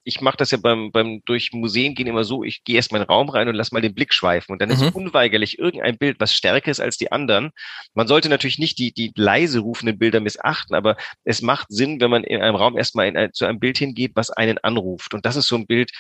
ich 0.04 0.22
mache 0.22 0.38
das 0.38 0.52
ja 0.52 0.58
beim, 0.58 0.92
beim 0.92 1.22
durch 1.26 1.52
Museen 1.54 1.96
gehen 1.96 2.08
immer 2.08 2.24
so, 2.24 2.44
ich 2.44 2.64
gehe 2.64 2.76
erst 2.76 2.92
mal 2.92 3.00
in 3.00 3.06
den 3.06 3.10
Raum 3.10 3.30
rein 3.30 3.48
und 3.48 3.56
lass 3.56 3.72
mal 3.72 3.82
den 3.82 3.94
Blick 3.94 4.14
schweifen. 4.14 4.54
Und 4.54 4.62
dann 4.62 4.70
mhm. 4.70 4.76
ist 4.76 4.96
unweigerlich 4.96 5.60
irgendein 5.60 5.98
Bild, 5.98 6.20
was 6.20 6.34
stärker 6.34 6.72
ist 6.72 6.80
als 6.80 6.98
die 6.98 7.12
anderen. 7.12 7.52
Man 7.94 8.08
sollte 8.08 8.30
natürlich 8.30 8.60
nicht 8.60 8.80
die, 8.80 8.94
die 8.94 9.12
leise 9.16 9.60
rufenden 9.60 9.98
Bilder 9.98 10.20
missachten, 10.20 10.76
aber 10.76 10.98
es 11.24 11.42
macht 11.42 11.68
Sinn, 11.70 12.00
wenn 12.02 12.12
man 12.12 12.24
in 12.24 12.42
einem 12.42 12.56
Raum 12.56 12.78
erstmal 12.78 13.08
in 13.08 13.18
ein, 13.18 13.34
zu 13.34 13.46
einem 13.46 13.60
Bild 13.60 13.78
hingeht, 13.78 14.12
was 14.16 14.30
einen 14.30 14.58
anruft. 14.60 15.14
Und 15.14 15.26
das 15.26 15.36
ist 15.36 15.48
so 15.48 15.56
ein 15.56 15.68
Bild, 15.68 15.92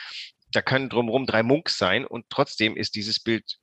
da 0.51 0.62
können 0.62 0.89
drumherum 0.89 1.25
drei 1.25 1.44
Munks 1.44 1.78
sein 1.78 2.06
und 2.06 2.25
trotzdem 2.30 2.75
ist 2.75 2.96
dieses 2.96 3.20
Bild 3.20 3.58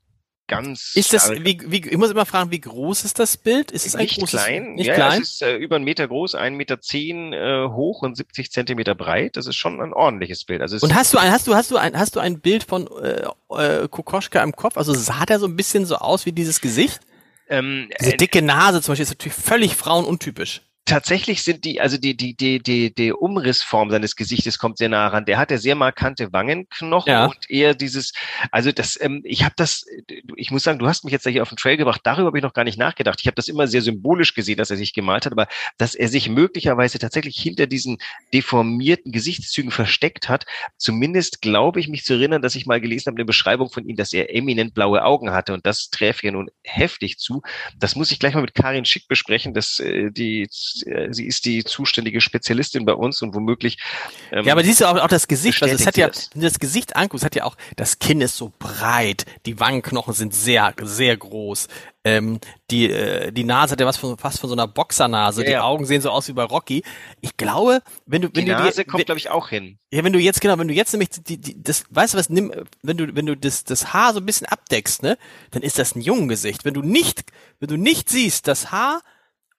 ganz. 0.46 0.92
Ist 0.94 1.12
das, 1.12 1.30
wie, 1.30 1.60
wie, 1.66 1.88
ich 1.88 1.96
muss 1.96 2.10
immer 2.10 2.26
fragen, 2.26 2.50
wie 2.50 2.60
groß 2.60 3.04
ist 3.04 3.18
das 3.18 3.36
Bild? 3.36 3.70
Ist 3.70 3.86
es 3.86 3.94
ein 3.94 4.02
nicht 4.02 4.18
großes, 4.18 4.42
klein? 4.42 4.74
Nicht 4.74 4.86
ja, 4.86 4.94
klein? 4.94 5.22
Es 5.22 5.32
ist 5.34 5.42
äh, 5.42 5.56
über 5.56 5.76
einen 5.76 5.84
Meter 5.84 6.08
groß, 6.08 6.34
einen 6.34 6.56
Meter 6.56 6.80
zehn 6.80 7.32
äh, 7.32 7.66
hoch 7.68 8.02
und 8.02 8.16
70 8.16 8.50
Zentimeter 8.50 8.94
breit. 8.94 9.36
Das 9.36 9.46
ist 9.46 9.56
schon 9.56 9.80
ein 9.80 9.92
ordentliches 9.92 10.44
Bild. 10.44 10.62
Also 10.62 10.78
und 10.80 10.94
hast 10.94 11.12
du 11.14 11.18
ein, 11.18 11.30
hast 11.30 11.46
du, 11.46 11.54
hast 11.54 11.70
du 11.70 11.76
ein, 11.76 11.98
hast 11.98 12.16
du 12.16 12.20
ein 12.20 12.40
Bild 12.40 12.64
von 12.64 12.88
äh, 13.02 13.26
äh, 13.50 13.88
Kokoschka 13.88 14.42
im 14.42 14.52
Kopf? 14.52 14.76
Also 14.76 14.94
sah 14.94 15.26
der 15.26 15.38
so 15.38 15.46
ein 15.46 15.56
bisschen 15.56 15.86
so 15.86 15.96
aus 15.96 16.26
wie 16.26 16.32
dieses 16.32 16.60
Gesicht? 16.60 17.00
Ähm, 17.48 17.88
Diese 18.00 18.16
dicke 18.16 18.42
Nase 18.42 18.82
zum 18.82 18.92
Beispiel 18.92 19.04
ist 19.04 19.10
natürlich 19.10 19.34
völlig 19.34 19.76
frauenuntypisch 19.76 20.62
tatsächlich 20.86 21.42
sind 21.42 21.64
die, 21.64 21.80
also 21.80 21.98
die, 21.98 22.16
die, 22.16 22.34
die, 22.34 22.62
die, 22.62 22.94
die 22.94 23.12
Umrissform 23.12 23.90
seines 23.90 24.14
Gesichtes 24.14 24.58
kommt 24.58 24.78
sehr 24.78 24.88
nah 24.88 25.08
ran. 25.08 25.24
Der 25.24 25.36
hat 25.36 25.50
ja 25.50 25.58
sehr 25.58 25.74
markante 25.74 26.32
Wangenknochen 26.32 27.12
ja. 27.12 27.26
und 27.26 27.50
eher 27.50 27.74
dieses, 27.74 28.12
also 28.52 28.70
das, 28.70 28.98
ähm, 29.00 29.20
ich 29.24 29.44
habe 29.44 29.54
das, 29.56 29.84
ich 30.36 30.50
muss 30.52 30.62
sagen, 30.62 30.78
du 30.78 30.86
hast 30.86 31.04
mich 31.04 31.12
jetzt 31.12 31.26
hier 31.26 31.42
auf 31.42 31.48
den 31.48 31.56
Trail 31.56 31.76
gebracht, 31.76 32.00
darüber 32.04 32.28
habe 32.28 32.38
ich 32.38 32.44
noch 32.44 32.52
gar 32.52 32.64
nicht 32.64 32.78
nachgedacht. 32.78 33.18
Ich 33.20 33.26
habe 33.26 33.34
das 33.34 33.48
immer 33.48 33.66
sehr 33.66 33.82
symbolisch 33.82 34.34
gesehen, 34.34 34.56
dass 34.56 34.70
er 34.70 34.76
sich 34.76 34.94
gemalt 34.94 35.26
hat, 35.26 35.32
aber 35.32 35.48
dass 35.76 35.96
er 35.96 36.08
sich 36.08 36.28
möglicherweise 36.28 37.00
tatsächlich 37.00 37.36
hinter 37.36 37.66
diesen 37.66 37.98
deformierten 38.32 39.10
Gesichtszügen 39.10 39.72
versteckt 39.72 40.28
hat, 40.28 40.46
zumindest 40.78 41.42
glaube 41.42 41.80
ich 41.80 41.88
mich 41.88 42.04
zu 42.04 42.14
erinnern, 42.14 42.42
dass 42.42 42.54
ich 42.54 42.66
mal 42.66 42.80
gelesen 42.80 43.06
habe, 43.08 43.16
eine 43.16 43.24
Beschreibung 43.24 43.70
von 43.70 43.84
ihm, 43.88 43.96
dass 43.96 44.12
er 44.12 44.32
eminent 44.32 44.72
blaue 44.72 45.02
Augen 45.02 45.32
hatte 45.32 45.52
und 45.52 45.66
das 45.66 45.90
träfe 45.90 46.26
ja 46.26 46.32
nun 46.32 46.48
heftig 46.62 47.18
zu. 47.18 47.42
Das 47.76 47.96
muss 47.96 48.12
ich 48.12 48.20
gleich 48.20 48.34
mal 48.34 48.40
mit 48.40 48.54
Karin 48.54 48.84
Schick 48.84 49.08
besprechen, 49.08 49.52
dass 49.52 49.80
äh, 49.80 50.12
die 50.12 50.46
äh, 50.84 51.08
sie 51.12 51.26
ist 51.26 51.44
die 51.44 51.64
zuständige 51.64 52.20
Spezialistin 52.20 52.84
bei 52.84 52.94
uns 52.94 53.22
und 53.22 53.34
womöglich. 53.34 53.78
Ähm, 54.32 54.44
ja, 54.44 54.52
aber 54.52 54.64
siehst 54.64 54.80
du 54.80 54.86
auch, 54.86 54.98
auch 54.98 55.08
das 55.08 55.28
Gesicht, 55.28 55.62
also 55.62 55.74
es 55.74 55.86
hat 55.86 55.96
ja, 55.96 56.06
wenn 56.06 56.40
du 56.42 56.46
das 56.46 56.58
Gesicht 56.58 56.96
anguckst, 56.96 57.24
hat 57.24 57.34
ja 57.34 57.44
auch, 57.44 57.56
das 57.76 57.98
Kinn 57.98 58.20
ist 58.20 58.36
so 58.36 58.52
breit, 58.58 59.24
die 59.46 59.60
Wangenknochen 59.60 60.14
sind 60.14 60.34
sehr, 60.34 60.74
sehr 60.82 61.16
groß. 61.16 61.68
Ähm, 62.06 62.38
die, 62.70 62.88
äh, 62.88 63.32
die 63.32 63.42
Nase 63.42 63.72
hat 63.72 63.80
ja 63.80 63.86
was 63.86 63.96
von, 63.96 64.16
fast 64.16 64.38
von 64.38 64.48
so 64.48 64.54
einer 64.54 64.68
Boxernase. 64.68 65.42
Ja, 65.42 65.46
die 65.46 65.52
ja. 65.54 65.62
Augen 65.64 65.86
sehen 65.86 66.00
so 66.00 66.10
aus 66.10 66.28
wie 66.28 66.34
bei 66.34 66.44
Rocky. 66.44 66.84
Ich 67.20 67.36
glaube, 67.36 67.82
wenn 68.06 68.22
du, 68.22 68.28
wenn 68.28 68.44
die 68.44 68.52
du 68.52 68.56
Nase 68.56 68.84
kommt, 68.84 69.06
glaube 69.06 69.18
ich, 69.18 69.28
auch 69.28 69.48
hin. 69.48 69.78
Ja, 69.90 70.04
wenn 70.04 70.12
du 70.12 70.20
jetzt, 70.20 70.40
genau, 70.40 70.56
wenn 70.56 70.68
du 70.68 70.74
jetzt 70.74 70.92
nämlich 70.92 71.10
die, 71.10 71.36
die, 71.36 71.60
das, 71.60 71.84
weißt 71.90 72.14
du 72.14 72.18
was, 72.18 72.30
nimm, 72.30 72.52
wenn 72.82 72.96
du, 72.96 73.16
wenn 73.16 73.26
du 73.26 73.36
das, 73.36 73.64
das 73.64 73.92
Haar 73.92 74.12
so 74.14 74.20
ein 74.20 74.26
bisschen 74.26 74.46
abdeckst, 74.46 75.02
ne, 75.02 75.18
dann 75.50 75.62
ist 75.62 75.80
das 75.80 75.96
ein 75.96 76.00
Jungengesicht. 76.00 76.64
Wenn 76.64 76.74
du 76.74 76.82
nicht, 76.82 77.24
wenn 77.58 77.68
du 77.68 77.76
nicht 77.76 78.08
siehst, 78.08 78.46
das 78.46 78.70
Haar 78.70 79.02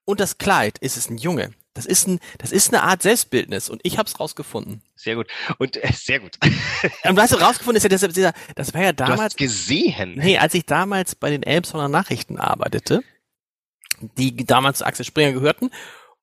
und 0.07 0.19
das 0.19 0.37
Kleid 0.37 0.77
ist 0.79 0.97
es 0.97 1.09
ein 1.09 1.17
Junge. 1.17 1.51
Das 1.73 1.85
ist 1.85 2.07
ein, 2.07 2.19
das 2.39 2.51
ist 2.51 2.73
eine 2.73 2.81
Art 2.81 3.03
Selbstbildnis 3.03 3.69
und 3.69 3.81
ich 3.83 3.99
habe 3.99 4.07
es 4.07 4.19
rausgefunden. 4.19 4.81
Sehr 4.95 5.15
gut 5.15 5.27
und 5.59 5.77
äh, 5.77 5.91
sehr 5.93 6.19
gut. 6.19 6.39
und 7.03 7.15
weißt 7.15 7.33
du, 7.33 7.37
rausgefunden 7.37 7.77
ist 7.77 7.83
ja 7.83 7.89
deshalb 7.89 8.13
dieser, 8.13 8.33
das 8.55 8.73
war 8.73 8.81
ja 8.81 8.93
damals. 8.93 9.17
Du 9.17 9.23
hast 9.23 9.37
gesehen. 9.37 10.15
Nee, 10.15 10.39
als 10.39 10.55
ich 10.55 10.65
damals 10.65 11.13
bei 11.13 11.29
den 11.29 11.43
Elbshorner 11.43 11.89
Nachrichten 11.89 12.37
arbeitete, 12.39 13.03
die 14.17 14.35
damals 14.45 14.79
zu 14.79 14.85
Axel 14.85 15.05
Springer 15.05 15.33
gehörten 15.33 15.69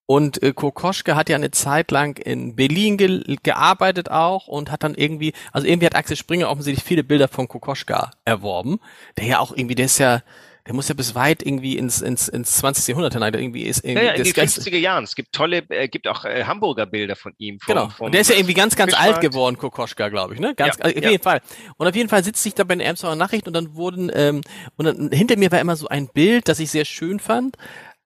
und 0.06 0.42
äh, 0.42 0.52
Kokoschke 0.52 1.14
hat 1.14 1.28
ja 1.28 1.36
eine 1.36 1.50
Zeit 1.50 1.90
lang 1.90 2.18
in 2.18 2.56
Berlin 2.56 2.96
ge 2.96 3.36
gearbeitet 3.42 4.10
auch 4.10 4.48
und 4.48 4.70
hat 4.70 4.82
dann 4.82 4.94
irgendwie, 4.94 5.34
also 5.52 5.66
irgendwie 5.66 5.86
hat 5.86 5.94
Axel 5.94 6.16
Springer 6.16 6.50
offensichtlich 6.50 6.84
viele 6.84 7.04
Bilder 7.04 7.28
von 7.28 7.48
Kokoschka 7.48 8.10
erworben, 8.24 8.80
der 9.18 9.26
ja 9.26 9.38
auch 9.38 9.52
irgendwie, 9.54 9.74
der 9.76 9.86
ist 9.86 9.98
ja, 9.98 10.22
der 10.66 10.74
muss 10.74 10.88
ja 10.88 10.94
bis 10.94 11.14
weit 11.14 11.44
irgendwie 11.44 11.76
ins, 11.76 12.00
ins, 12.00 12.28
ins 12.28 12.54
20. 12.56 12.88
Jahrhundert 12.88 13.12
hinein. 13.12 13.34
Irgendwie 13.34 13.64
ist 13.64 13.84
irgendwie 13.84 14.06
ja, 14.06 14.12
ja, 14.12 14.14
in 14.14 14.24
die 14.24 14.32
50er 14.32 14.78
Jahren. 14.78 15.04
Es 15.04 15.14
gibt 15.14 15.32
tolle, 15.32 15.58
äh, 15.68 15.88
gibt 15.88 16.08
auch 16.08 16.24
äh, 16.24 16.44
Hamburger 16.44 16.86
Bilder 16.86 17.16
von 17.16 17.34
ihm. 17.36 17.60
Vom, 17.60 17.74
genau. 17.74 17.88
Vom 17.90 18.06
und 18.06 18.12
der 18.12 18.22
ist 18.22 18.30
ja 18.30 18.36
irgendwie 18.36 18.54
ganz, 18.54 18.74
ganz 18.74 18.94
alt 18.94 19.20
geworden, 19.20 19.58
Kokoschka, 19.58 20.08
glaube 20.08 20.34
ich, 20.34 20.40
ne? 20.40 20.54
Ganz, 20.54 20.78
ja, 20.78 20.84
also 20.84 20.98
auf 20.98 21.04
jeden 21.04 21.22
Fall. 21.22 21.42
Und 21.76 21.86
auf 21.86 21.94
jeden 21.94 22.08
Fall 22.08 22.24
sitzt 22.24 22.42
sich 22.42 22.54
da 22.54 22.64
bei 22.64 22.74
den 22.74 22.80
Elmshorner 22.80 23.16
Nachrichten 23.16 23.50
und 23.50 23.54
dann 23.54 23.74
wurden, 23.74 24.10
ähm, 24.14 24.40
und 24.76 24.86
dann 24.86 25.10
hinter 25.10 25.36
mir 25.36 25.52
war 25.52 25.60
immer 25.60 25.76
so 25.76 25.88
ein 25.88 26.08
Bild, 26.08 26.48
das 26.48 26.58
ich 26.60 26.70
sehr 26.70 26.86
schön 26.86 27.20
fand. 27.20 27.56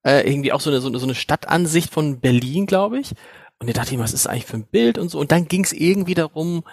Äh, 0.04 0.28
irgendwie 0.28 0.52
auch 0.52 0.60
so 0.60 0.70
eine, 0.70 0.80
so 0.80 0.88
eine, 0.88 0.98
so 0.98 1.06
eine 1.06 1.14
Stadtansicht 1.14 1.92
von 1.92 2.18
Berlin, 2.18 2.66
glaube 2.66 2.98
ich. 2.98 3.12
Und 3.60 3.68
da 3.68 3.72
dachte 3.72 3.94
ich, 3.94 4.00
was 4.00 4.12
ist 4.12 4.26
eigentlich 4.26 4.46
für 4.46 4.56
ein 4.56 4.66
Bild 4.66 4.98
und 4.98 5.10
so. 5.10 5.20
Und 5.20 5.30
dann 5.30 5.46
ging 5.46 5.62
es 5.62 5.72
irgendwie 5.72 6.14
darum, 6.14 6.64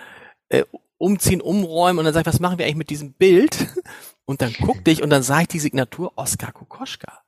äh, 0.50 0.64
umziehen, 0.98 1.42
umräumen 1.42 2.00
und 2.00 2.06
dann 2.06 2.14
sag 2.14 2.22
ich, 2.22 2.28
was 2.28 2.40
machen 2.40 2.58
wir 2.58 2.66
eigentlich 2.66 2.78
mit 2.78 2.90
diesem 2.90 3.14
Bild? 3.14 3.68
Und 4.26 4.42
dann 4.42 4.54
guckte 4.54 4.92
ich 4.92 5.04
und 5.04 5.10
dann 5.10 5.24
sah 5.24 5.42
ich 5.42 5.48
die 5.48 5.60
Signatur 5.60 6.14
Oskar 6.16 6.52
Kokoschka. 6.52 7.22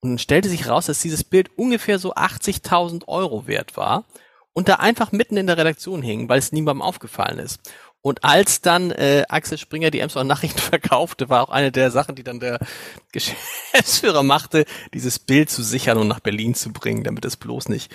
Und 0.00 0.10
dann 0.10 0.18
stellte 0.18 0.48
sich 0.48 0.68
raus, 0.68 0.86
dass 0.86 1.00
dieses 1.00 1.24
Bild 1.24 1.50
ungefähr 1.56 1.98
so 1.98 2.14
80.000 2.14 3.06
Euro 3.06 3.46
wert 3.46 3.76
war 3.76 4.04
und 4.52 4.68
da 4.68 4.76
einfach 4.76 5.12
mitten 5.12 5.36
in 5.36 5.46
der 5.46 5.56
Redaktion 5.56 6.02
hing, 6.02 6.28
weil 6.28 6.38
es 6.38 6.52
niemandem 6.52 6.82
aufgefallen 6.82 7.38
ist. 7.38 7.60
Und 8.04 8.24
als 8.24 8.60
dann 8.60 8.90
äh, 8.90 9.24
Axel 9.28 9.58
Springer 9.58 9.92
die 9.92 10.00
Emsland 10.00 10.28
Nachrichten 10.28 10.58
verkaufte, 10.60 11.28
war 11.28 11.42
auch 11.42 11.50
eine 11.50 11.70
der 11.70 11.92
Sachen, 11.92 12.16
die 12.16 12.24
dann 12.24 12.40
der 12.40 12.58
Geschäftsführer 13.12 14.24
machte, 14.24 14.64
dieses 14.92 15.20
Bild 15.20 15.50
zu 15.50 15.62
sichern 15.62 15.98
und 15.98 16.08
nach 16.08 16.20
Berlin 16.20 16.54
zu 16.54 16.72
bringen, 16.72 17.04
damit 17.04 17.24
es 17.24 17.36
bloß 17.36 17.68
nicht. 17.68 17.92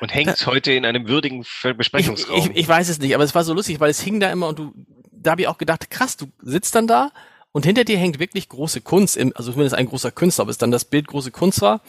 Und 0.00 0.12
hängt 0.12 0.30
es 0.30 0.46
heute 0.46 0.72
in 0.72 0.84
einem 0.84 1.06
würdigen 1.06 1.46
Besprechungsraum? 1.76 2.38
Ich, 2.38 2.46
ich, 2.46 2.56
ich 2.56 2.68
weiß 2.68 2.88
es 2.88 2.98
nicht, 2.98 3.14
aber 3.14 3.22
es 3.22 3.36
war 3.36 3.44
so 3.44 3.54
lustig, 3.54 3.78
weil 3.78 3.90
es 3.90 4.00
hing 4.00 4.18
da 4.18 4.32
immer 4.32 4.48
und 4.48 4.58
du, 4.58 4.74
da 5.12 5.30
habe 5.30 5.42
ich 5.42 5.48
auch 5.48 5.58
gedacht, 5.58 5.88
krass, 5.90 6.16
du 6.16 6.26
sitzt 6.42 6.74
dann 6.74 6.88
da 6.88 7.12
und 7.54 7.64
hinter 7.64 7.84
dir 7.84 7.96
hängt 7.96 8.18
wirklich 8.18 8.48
große 8.48 8.80
Kunst, 8.80 9.16
im, 9.16 9.32
also 9.36 9.52
zumindest 9.52 9.76
ein 9.76 9.86
großer 9.86 10.10
Künstler, 10.10 10.42
ob 10.42 10.48
es 10.50 10.58
dann 10.58 10.72
das 10.72 10.84
Bild 10.84 11.06
große 11.06 11.30
Kunst 11.30 11.62
war. 11.62 11.82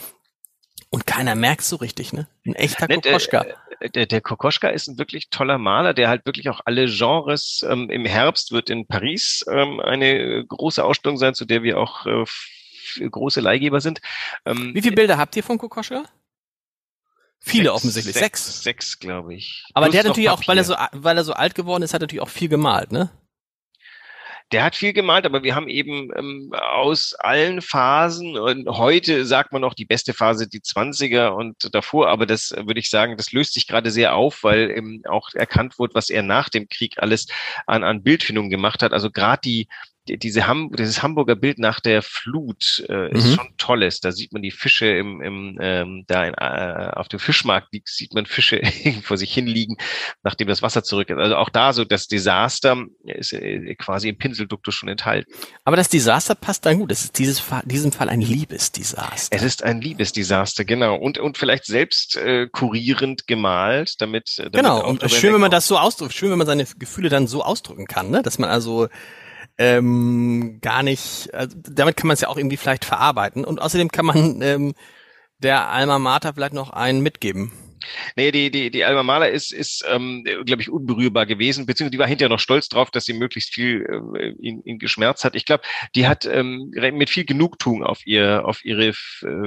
Und 0.92 1.08
keiner 1.08 1.34
merkt 1.34 1.64
so 1.64 1.78
richtig, 1.78 2.14
ne? 2.14 2.28
Ein 2.46 2.54
echter 2.54 2.88
ne, 2.88 3.02
Kokoschka. 3.02 3.46
Der, 3.82 3.90
der, 3.90 4.06
der 4.06 4.22
Kokoschka 4.22 4.68
ist 4.70 4.88
ein 4.88 5.00
wirklich 5.00 5.32
toller 5.32 5.58
Maler, 5.58 5.96
der 5.96 6.08
halt 6.08 6.28
wirklich 6.28 6.50
auch 6.50 6.62
alle 6.66 6.86
Genres, 6.86 7.66
ähm, 7.68 7.90
im 7.90 8.06
Herbst 8.06 8.52
wird 8.52 8.70
in 8.70 8.86
Paris 8.86 9.44
ähm, 9.50 9.80
eine 9.80 10.46
große 10.46 10.84
Ausstellung 10.84 11.18
sein, 11.18 11.34
zu 11.34 11.46
der 11.46 11.64
wir 11.64 11.80
auch 11.80 12.06
äh, 12.06 13.10
große 13.10 13.42
Leihgeber 13.42 13.82
sind. 13.82 14.02
Ähm, 14.46 14.70
Wie 14.76 14.84
viele 14.84 14.96
Bilder 14.96 15.18
habt 15.18 15.36
ihr 15.36 15.44
von 15.44 15.58
Kokoschka? 15.58 16.06
Viele 17.40 17.70
sechs, 17.70 17.76
offensichtlich. 17.76 18.16
Sechs, 18.16 18.46
sechs, 18.46 18.62
sechs 18.62 19.00
glaube 19.00 19.34
ich. 19.34 19.66
Aber 19.74 19.88
Plus 19.88 19.94
der 19.94 20.00
hat 20.02 20.08
natürlich 20.10 20.30
auch, 20.30 20.48
weil 20.48 20.60
er 20.60 20.64
so, 20.64 20.76
weil 20.92 21.18
er 21.18 21.24
so 21.24 21.34
alt 21.34 21.56
geworden 21.56 21.82
ist, 21.82 21.96
hat 21.96 22.02
natürlich 22.02 22.22
auch 22.22 22.30
viel 22.30 22.50
gemalt, 22.50 22.92
ne? 22.92 23.10
Der 24.52 24.64
hat 24.64 24.76
viel 24.76 24.94
gemalt, 24.94 25.26
aber 25.26 25.44
wir 25.44 25.56
haben 25.56 25.68
eben 25.68 26.12
ähm, 26.16 26.54
aus 26.54 27.14
allen 27.16 27.62
Phasen 27.62 28.38
und 28.38 28.68
heute 28.70 29.26
sagt 29.26 29.52
man 29.52 29.62
noch 29.62 29.74
die 29.74 29.86
beste 29.86 30.14
Phase 30.14 30.48
die 30.48 30.60
20er 30.60 31.30
und 31.30 31.74
davor, 31.74 32.10
aber 32.10 32.26
das 32.26 32.52
würde 32.52 32.80
ich 32.80 32.90
sagen, 32.90 33.18
das 33.18 33.32
löst 33.32 33.54
sich 33.54 33.68
gerade 33.68 33.90
sehr 33.90 34.16
auf, 34.16 34.44
weil 34.44 34.70
eben 34.70 35.02
auch 35.06 35.34
erkannt 35.34 35.80
wurde, 35.80 35.96
was 35.96 36.10
er 36.10 36.22
nach 36.22 36.50
dem 36.50 36.70
Krieg 36.70 37.00
alles 37.00 37.28
an, 37.66 37.84
an 37.84 38.04
Bildfindung 38.04 38.50
gemacht 38.50 38.84
hat. 38.84 38.94
Also 38.94 39.10
gerade 39.10 39.42
die 39.44 39.68
diese 40.08 40.48
Ham 40.48 40.72
dieses 40.78 41.02
Hamburger 41.02 41.36
Bild 41.36 41.60
nach 41.60 41.80
der 41.80 42.02
Flut 42.02 42.86
äh, 42.90 43.12
ist 43.12 43.28
mhm. 43.28 43.34
schon 43.36 43.48
tolles. 43.58 44.00
Da 44.00 44.12
sieht 44.12 44.34
man 44.34 44.42
die 44.42 44.52
Fische 44.52 44.88
im, 44.88 45.22
im 45.22 45.58
ähm, 45.62 46.04
da 46.08 46.26
in, 46.26 46.34
äh, 46.36 46.92
auf 46.94 47.08
dem 47.08 47.20
Fischmarkt 47.20 47.74
liegt, 47.74 47.90
sieht 47.90 48.14
man 48.14 48.26
Fische 48.26 48.62
vor 49.04 49.18
sich 49.18 49.34
hinliegen, 49.34 49.78
nachdem 50.24 50.48
das 50.48 50.62
Wasser 50.62 50.84
zurück 50.84 51.10
ist. 51.10 51.18
Also 51.18 51.36
auch 51.36 51.50
da 51.50 51.74
so 51.74 51.86
das 51.86 52.08
Desaster 52.08 52.86
ist 53.04 53.34
äh, 53.34 53.76
quasi 53.76 54.10
im 54.10 54.18
Pinselduktus 54.18 54.76
schon 54.76 54.90
enthalten. 54.90 55.32
Aber 55.64 55.76
das 55.76 55.90
Desaster 55.90 56.36
passt 56.36 56.66
dann 56.66 56.80
gut. 56.80 56.92
Es 56.92 57.04
ist 57.04 57.18
dieses 57.18 57.44
diesem 57.66 57.92
Fall 57.92 58.10
ein 58.10 58.22
Liebesdesaster. 58.22 59.36
Es 59.36 59.44
ist 59.44 59.64
ein 59.64 59.82
Liebesdesaster, 59.82 60.66
genau. 60.66 60.96
Und 60.96 61.18
und 61.18 61.38
vielleicht 61.38 61.66
selbst 61.66 62.16
äh, 62.18 62.48
kurierend 62.52 63.28
gemalt, 63.28 63.96
damit, 64.00 64.36
damit 64.38 64.54
genau. 64.54 64.86
Und 64.88 65.10
schön, 65.10 65.34
wenn 65.34 65.42
man 65.42 65.52
das 65.52 65.68
so 65.68 65.78
ausdrückt. 65.78 66.14
Schön, 66.14 66.32
wenn 66.32 66.38
man 66.38 66.48
seine 66.48 66.66
Gefühle 66.78 67.10
dann 67.10 67.28
so 67.28 67.44
ausdrücken 67.44 67.88
kann, 67.88 68.12
ne? 68.12 68.22
Dass 68.22 68.38
man 68.38 68.50
also 68.50 68.88
ähm, 69.58 70.60
gar 70.62 70.84
nicht, 70.84 71.34
also 71.34 71.56
damit 71.70 71.98
kann 71.98 72.08
man 72.08 72.16
es 72.16 72.22
ja 72.22 72.28
auch 72.28 72.38
irgendwie 72.38 72.58
vielleicht 72.58 72.86
verarbeiten 72.86 73.46
und 73.46 73.62
außerdem 73.62 73.90
kann 73.90 74.06
man 74.06 74.42
ähm, 74.42 74.74
der 75.40 75.70
Alma 75.70 76.00
Mater 76.00 76.34
vielleicht 76.34 76.54
noch 76.54 76.72
einen 76.72 77.02
mitgeben? 77.02 77.52
Nee, 78.16 78.32
die, 78.32 78.52
die, 78.52 78.72
die 78.72 78.84
Alma 78.84 79.04
Mahler 79.04 79.30
ist, 79.30 79.52
ist 79.52 79.86
ähm, 79.90 80.24
glaube 80.46 80.62
ich, 80.62 80.70
unberührbar 80.70 81.26
gewesen, 81.26 81.66
beziehungsweise 81.66 81.92
die 81.92 82.00
war 82.00 82.08
hinterher 82.08 82.30
noch 82.30 82.40
stolz 82.40 82.70
drauf, 82.70 82.92
dass 82.92 83.06
sie 83.06 83.14
möglichst 83.14 83.54
viel 83.54 83.86
äh, 84.18 84.30
ihn, 84.40 84.62
ihn 84.64 84.80
geschmerzt 84.80 85.24
hat. 85.26 85.36
Ich 85.36 85.46
glaube, 85.46 85.64
die 85.96 86.08
hat 86.08 86.26
ähm, 86.26 86.72
mit 86.94 87.10
viel 87.10 87.26
Genugtuung 87.26 87.84
auf 87.84 88.06
ihr, 88.06 88.46
auf 88.46 88.64
ihre 88.64 88.88
äh, 88.88 88.94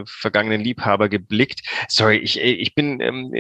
vergangenen 0.07 0.61
Liebhaber 0.61 1.09
geblickt. 1.09 1.61
Sorry, 1.89 2.19
ich, 2.19 2.41
äh, 2.41 2.53
ich 2.53 2.75
bin, 2.75 3.01
ähm, 3.01 3.33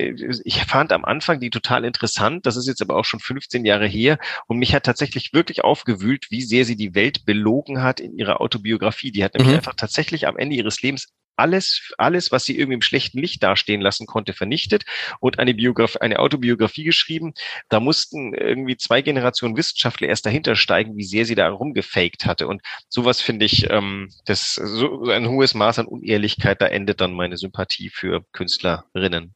ich 0.45 0.65
fand 0.65 0.93
am 0.93 1.05
Anfang 1.05 1.41
die 1.41 1.51
total 1.51 1.85
interessant. 1.85 2.47
Das 2.47 2.57
ist 2.57 2.67
jetzt 2.67 2.83
aber 2.83 2.97
auch 2.97 3.05
schon 3.05 3.21
15 3.21 3.65
Jahre 3.65 3.87
her 3.87 4.19
und 4.47 4.59
mich 4.59 4.75
hat 4.75 4.85
tatsächlich 4.85 5.33
wirklich 5.33 5.65
aufgewühlt, 5.65 6.27
wie 6.31 6.43
sehr 6.43 6.65
sie 6.65 6.77
die 6.77 6.95
Welt 6.95 7.25
belogen 7.25 7.83
hat 7.83 8.01
in 8.01 8.17
ihrer 8.17 8.41
Autobiografie. 8.41 9.13
Die 9.13 9.25
hat 9.25 9.35
nämlich 9.35 9.51
mhm. 9.51 9.57
einfach 9.59 9.75
tatsächlich 9.75 10.27
am 10.27 10.37
Ende 10.37 10.57
ihres 10.57 10.83
Lebens 10.83 11.09
alles, 11.38 11.92
alles, 11.98 12.33
was 12.33 12.44
sie 12.44 12.59
irgendwie 12.59 12.74
im 12.74 12.83
schlechten 12.83 13.18
Licht 13.18 13.42
dastehen 13.42 13.81
lassen 13.81 14.07
konnte, 14.07 14.33
vernichtet 14.33 14.85
und 15.20 15.38
eine 15.38 15.55
Biografie, 15.55 16.01
eine 16.01 16.18
Autobiografie 16.18 16.85
geschrieben. 16.85 17.35
Da 17.68 17.81
mussten 17.81 18.35
irgendwie 18.35 18.77
zwei 18.77 19.03
Generationen 19.03 19.57
Wissenschaftler 19.57 20.09
erst 20.09 20.27
dahinter 20.27 20.57
steigen, 20.57 20.96
wie 20.96 21.05
sehr 21.05 21.24
sie 21.24 21.35
da 21.35 21.48
rumgefaked 21.48 22.27
hatte. 22.27 22.48
Und 22.48 22.62
sowas 22.88 23.20
finde 23.20 23.46
ich, 23.46 23.70
ähm, 23.70 24.11
das 24.24 24.55
so 24.55 25.05
ein 25.05 25.29
hohes 25.29 25.55
Maß 25.55 25.79
an 25.79 25.87
Unehrlichkeit, 25.87 26.61
da 26.61 26.66
endet 26.66 27.01
dann 27.01 27.12
meine 27.12 27.37
Sympathie 27.37 27.90
für 27.90 28.24
Künstlerinnen. 28.33 29.35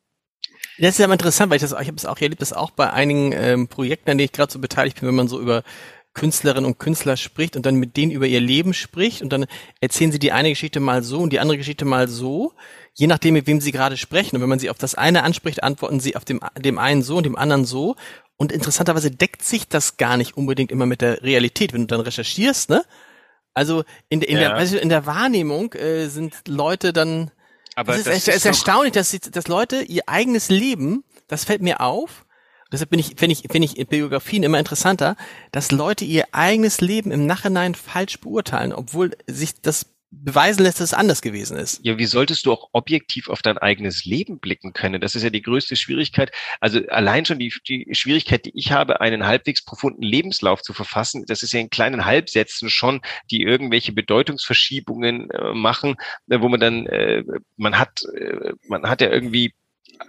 Das 0.79 0.91
ist 0.91 0.99
ja 0.99 1.13
interessant, 1.13 1.51
weil 1.51 1.57
ich 1.57 1.63
das, 1.63 1.73
ich 1.73 1.87
habe 1.87 1.97
es 1.97 2.07
auch 2.07 2.19
erlebt, 2.19 2.41
das 2.41 2.53
auch 2.53 2.71
bei 2.71 2.91
einigen 2.91 3.33
ähm, 3.33 3.69
Projekten, 3.69 4.11
an 4.11 4.19
denen 4.19 4.27
ich 4.27 4.33
gerade 4.33 4.53
so 4.53 4.59
beteiligt 4.59 5.01
bin, 5.01 5.09
wenn 5.09 5.15
man 5.15 5.29
so 5.29 5.41
über 5.41 5.63
Künstlerinnen 6.15 6.67
und 6.67 6.79
Künstler 6.79 7.17
spricht 7.17 7.57
und 7.57 7.65
dann 7.65 7.77
mit 7.77 7.97
denen 7.97 8.13
über 8.13 8.27
ihr 8.27 8.41
Leben 8.41 8.75
spricht 8.75 9.23
und 9.23 9.33
dann 9.33 9.47
erzählen 9.81 10.13
sie 10.13 10.19
die 10.19 10.33
eine 10.33 10.51
Geschichte 10.51 10.79
mal 10.79 11.03
so 11.03 11.21
und 11.21 11.33
die 11.33 11.41
andere 11.41 11.57
Geschichte 11.57 11.85
mal 11.85 12.09
so, 12.09 12.53
je 12.95 13.07
nachdem, 13.07 13.35
mit 13.35 13.47
wem 13.47 13.61
sie 13.61 13.73
gerade 13.73 13.97
sprechen. 13.97 14.37
Und 14.37 14.43
wenn 14.43 14.49
man 14.49 14.59
sie 14.59 14.71
auf 14.71 14.79
das 14.79 14.95
eine 14.95 15.23
anspricht, 15.23 15.63
antworten 15.63 16.01
sie 16.01 16.17
auf 16.17 16.25
dem, 16.25 16.41
dem 16.59 16.79
einen 16.79 17.03
so 17.03 17.17
und 17.17 17.25
dem 17.25 17.37
anderen 17.37 17.65
so. 17.65 17.97
Und 18.37 18.53
interessanterweise 18.53 19.11
deckt 19.11 19.43
sich 19.43 19.69
das 19.69 19.97
gar 19.97 20.17
nicht 20.17 20.37
unbedingt 20.37 20.71
immer 20.71 20.87
mit 20.87 21.01
der 21.01 21.23
Realität, 21.23 21.73
wenn 21.73 21.83
du 21.83 21.87
dann 21.87 22.01
recherchierst, 22.01 22.71
ne? 22.71 22.85
Also 23.55 23.85
in, 24.09 24.23
in, 24.23 24.39
ja. 24.39 24.59
der, 24.59 24.83
in 24.83 24.89
der 24.89 25.05
Wahrnehmung 25.05 25.75
äh, 25.75 26.09
sind 26.09 26.35
Leute 26.49 26.93
dann. 26.93 27.31
Aber 27.75 27.93
das 27.93 28.01
ist, 28.01 28.07
das 28.07 28.17
ist, 28.17 28.29
ist 28.29 28.47
erstaunlich, 28.47 28.93
dass, 28.93 29.11
dass 29.11 29.49
Leute 29.49 29.83
ihr 29.83 30.03
eigenes 30.07 30.49
Leben, 30.49 31.05
das 31.29 31.45
fällt 31.45 31.63
mir 31.63 31.81
auf, 31.81 32.25
Deshalb 32.73 32.91
bin 32.91 32.99
ich, 32.99 33.15
finde 33.17 33.35
ich, 33.35 33.45
finde 33.51 33.69
ich 33.69 33.87
Biografien 33.87 34.43
immer 34.43 34.59
interessanter, 34.59 35.17
dass 35.53 35.71
Leute 35.71 36.05
ihr 36.05 36.25
eigenes 36.33 36.81
Leben 36.81 37.11
im 37.11 37.27
Nachhinein 37.27 37.75
falsch 37.75 38.19
beurteilen, 38.19 38.73
obwohl 38.73 39.13
sich 39.27 39.61
das 39.61 39.93
beweisen 40.13 40.63
lässt, 40.63 40.79
dass 40.79 40.91
es 40.91 40.95
anders 40.95 41.23
gewesen 41.23 41.57
ist. 41.57 41.81
Ja, 41.83 41.97
wie 41.97 42.05
solltest 42.05 42.45
du 42.45 42.53
auch 42.53 42.69
objektiv 42.73 43.29
auf 43.29 43.41
dein 43.41 43.57
eigenes 43.57 44.05
Leben 44.05 44.39
blicken 44.39 44.75
können? 44.75 45.01
Das 45.01 45.15
ist 45.15 45.23
ja 45.23 45.31
die 45.31 45.41
größte 45.41 45.75
Schwierigkeit. 45.75 46.31
Also 46.61 46.81
allein 46.89 47.25
schon 47.25 47.39
die, 47.39 47.53
die 47.67 47.89
Schwierigkeit, 47.93 48.45
die 48.45 48.53
ich 48.55 48.73
habe, 48.73 49.01
einen 49.01 49.25
halbwegs 49.27 49.65
profunden 49.65 50.03
Lebenslauf 50.03 50.61
zu 50.63 50.75
verfassen, 50.75 51.25
das 51.27 51.43
ist 51.43 51.53
ja 51.53 51.61
in 51.61 51.71
kleinen 51.71 52.05
Halbsätzen 52.05 52.69
schon, 52.69 53.01
die 53.31 53.43
irgendwelche 53.43 53.93
Bedeutungsverschiebungen 53.93 55.31
äh, 55.31 55.55
machen, 55.55 55.97
äh, 56.29 56.41
wo 56.41 56.49
man 56.49 56.61
dann, 56.61 56.87
äh, 56.87 57.25
man 57.57 57.79
hat, 57.79 58.03
äh, 58.15 58.53
man 58.69 58.83
hat 58.89 59.01
ja 59.01 59.11
irgendwie 59.11 59.55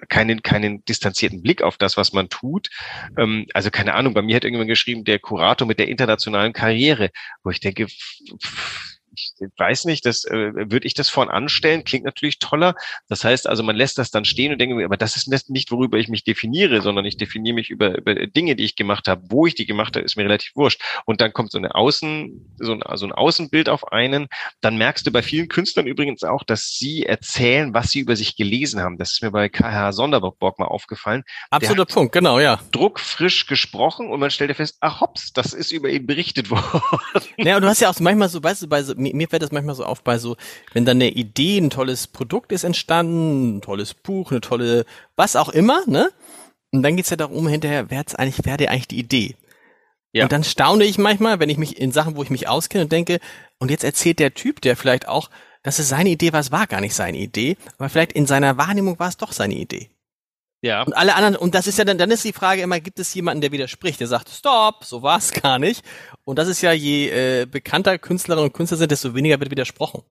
keinen, 0.10 0.42
keinen 0.44 0.84
distanzierten 0.86 1.42
Blick 1.42 1.62
auf 1.62 1.78
das, 1.78 1.98
was 1.98 2.14
man 2.14 2.30
tut. 2.30 2.70
Ähm, 3.18 3.46
also 3.54 3.70
keine 3.72 3.94
Ahnung, 3.94 4.14
bei 4.14 4.22
mir 4.22 4.36
hat 4.36 4.44
irgendjemand 4.44 4.70
geschrieben, 4.70 5.04
der 5.04 5.20
Kurator 5.20 5.68
mit 5.68 5.80
der 5.80 5.88
internationalen 5.88 6.54
Karriere, 6.54 7.10
wo 7.44 7.50
ich 7.50 7.60
denke, 7.60 7.88
pff, 7.88 8.93
ich 9.14 9.34
weiß 9.58 9.86
nicht, 9.86 10.06
das 10.06 10.26
äh, 10.26 10.54
würde 10.54 10.88
ich 10.88 10.94
das 10.94 11.10
vorn 11.10 11.30
anstellen, 11.30 11.84
klingt 11.84 12.06
natürlich 12.06 12.40
toller. 12.40 12.76
Das 13.08 13.24
heißt 13.24 13.48
also, 13.48 13.64
man 13.64 13.76
lässt 13.76 13.98
das 13.98 14.12
dann 14.12 14.26
stehen 14.26 14.52
und 14.52 14.60
denkt, 14.60 14.84
aber 14.84 14.98
das 14.98 15.16
ist 15.16 15.50
nicht, 15.50 15.72
worüber 15.72 15.98
ich 15.98 16.08
mich 16.08 16.24
definiere, 16.24 16.82
sondern 16.82 17.06
ich 17.06 17.18
definiere 17.18 17.56
mich 17.56 17.70
über, 17.70 17.98
über 17.98 18.16
Dinge, 18.28 18.56
die 18.56 18.66
ich 18.66 18.76
gemacht 18.76 19.08
habe. 19.08 19.24
Wo 19.30 19.46
ich 19.46 19.56
die 19.56 19.66
gemacht 19.66 19.96
habe, 19.96 20.06
ist 20.06 20.16
mir 20.16 20.24
relativ 20.24 20.56
wurscht. 20.56 20.82
Und 21.06 21.22
dann 21.22 21.34
kommt 21.34 21.52
so 21.52 21.58
eine 21.58 21.76
Außen, 21.76 22.56
so 22.60 22.74
ein, 22.74 22.82
so 22.96 23.06
ein 23.06 23.12
Außenbild 23.12 23.70
auf 23.70 23.92
einen. 23.92 24.28
Dann 24.62 24.78
merkst 24.78 25.06
du 25.06 25.12
bei 25.12 25.22
vielen 25.22 25.48
Künstlern 25.48 25.88
übrigens 25.88 26.24
auch, 26.24 26.44
dass 26.44 26.70
sie 26.78 27.06
erzählen, 27.06 27.74
was 27.74 27.92
sie 27.92 28.00
über 28.00 28.16
sich 28.16 28.36
gelesen 28.36 28.82
haben. 28.82 28.98
Das 28.98 29.14
ist 29.14 29.22
mir 29.22 29.32
bei 29.32 29.50
KH 29.50 29.92
Sonderbock 29.92 30.60
mal 30.60 30.66
aufgefallen. 30.66 31.24
Absoluter 31.50 31.86
Punkt, 31.86 32.14
genau, 32.14 32.40
ja. 32.40 32.60
Druckfrisch 32.72 33.46
gesprochen 33.46 34.10
und 34.10 34.20
man 34.20 34.32
stellt 34.32 34.56
fest, 34.56 34.78
ach 34.82 35.02
hops, 35.02 35.34
das 35.34 35.54
ist 35.54 35.72
über 35.72 35.90
ihn 35.90 36.06
berichtet 36.06 36.50
worden. 36.52 36.82
Ja, 37.38 37.56
und 37.56 37.64
du 37.64 37.68
hast 37.68 37.82
ja 37.82 37.90
auch 37.90 38.00
manchmal 38.00 38.30
so, 38.30 38.44
weißt 38.44 38.64
du, 38.64 38.68
bei 38.68 38.84
so 38.84 38.94
mir, 39.04 39.16
mir 39.16 39.28
fällt 39.28 39.44
das 39.44 39.52
manchmal 39.52 39.76
so 39.76 39.86
auf 39.86 40.04
bei 40.04 40.18
so, 40.18 40.36
wenn 40.74 40.86
dann 40.86 40.98
eine 40.98 41.10
Idee, 41.10 41.60
ein 41.60 41.70
tolles 41.70 42.08
Produkt 42.08 42.52
ist 42.52 42.64
entstanden, 42.64 43.58
ein 43.58 43.62
tolles 43.62 43.94
Buch, 43.94 44.32
eine 44.32 44.42
tolle, 44.42 44.86
was 45.16 45.36
auch 45.36 45.50
immer, 45.50 45.82
ne? 45.86 46.12
Und 46.72 46.82
dann 46.82 46.96
geht's 46.96 47.12
ja 47.12 47.18
darum 47.18 47.48
hinterher, 47.48 47.92
wer 47.92 48.00
hat's 48.00 48.16
eigentlich, 48.16 48.44
wer 48.44 48.54
hat 48.54 48.62
eigentlich 48.62 48.88
die 48.88 49.00
Idee? 49.00 49.36
Ja. 50.12 50.24
Und 50.24 50.32
dann 50.32 50.44
staune 50.44 50.86
ich 50.86 50.98
manchmal, 50.98 51.40
wenn 51.40 51.50
ich 51.50 51.58
mich 51.58 51.80
in 51.80 51.92
Sachen, 51.92 52.16
wo 52.16 52.24
ich 52.24 52.30
mich 52.30 52.48
auskenne 52.48 52.86
und 52.86 52.92
denke, 52.92 53.20
und 53.60 53.70
jetzt 53.70 53.84
erzählt 53.84 54.20
der 54.20 54.34
Typ, 54.34 54.62
der 54.62 54.76
vielleicht 54.76 55.08
auch, 55.08 55.30
dass 55.64 55.80
es 55.80 55.90
seine 55.90 56.10
Idee 56.10 56.34
war, 56.34 56.40
es 56.40 56.52
war 56.52 56.68
gar 56.68 56.82
nicht 56.82 56.94
seine 56.94 57.18
Idee, 57.18 57.58
aber 57.78 57.90
vielleicht 57.90 58.14
in 58.14 58.26
seiner 58.26 58.58
Wahrnehmung 58.58 59.00
war 59.00 59.10
es 59.10 59.18
doch 59.18 59.32
seine 59.32 59.56
Idee. 59.56 59.90
Ja. 60.64 60.84
Und 60.84 60.94
alle 60.94 61.14
anderen, 61.16 61.36
und 61.36 61.54
das 61.56 61.68
ist 61.68 61.78
ja 61.78 61.84
dann, 61.84 61.98
dann 61.98 62.10
ist 62.10 62.24
die 62.24 62.32
Frage 62.32 62.62
immer, 62.62 62.80
gibt 62.80 62.98
es 62.98 63.14
jemanden, 63.14 63.42
der 63.42 63.52
widerspricht, 63.52 64.00
der 64.00 64.08
sagt, 64.08 64.30
stopp, 64.30 64.86
so 64.86 65.02
war 65.02 65.18
es 65.18 65.34
gar 65.34 65.60
nicht. 65.60 65.84
Und 66.24 66.40
das 66.40 66.48
ist 66.48 66.62
ja, 66.62 66.72
je 66.72 67.10
äh, 67.10 67.46
bekannter 67.46 68.00
Künstlerinnen 68.00 68.48
und 68.48 68.54
Künstler 68.54 68.78
sind, 68.78 68.90
desto 68.90 69.14
weniger 69.14 69.42
wird 69.42 69.52
widersprochen. 69.52 70.04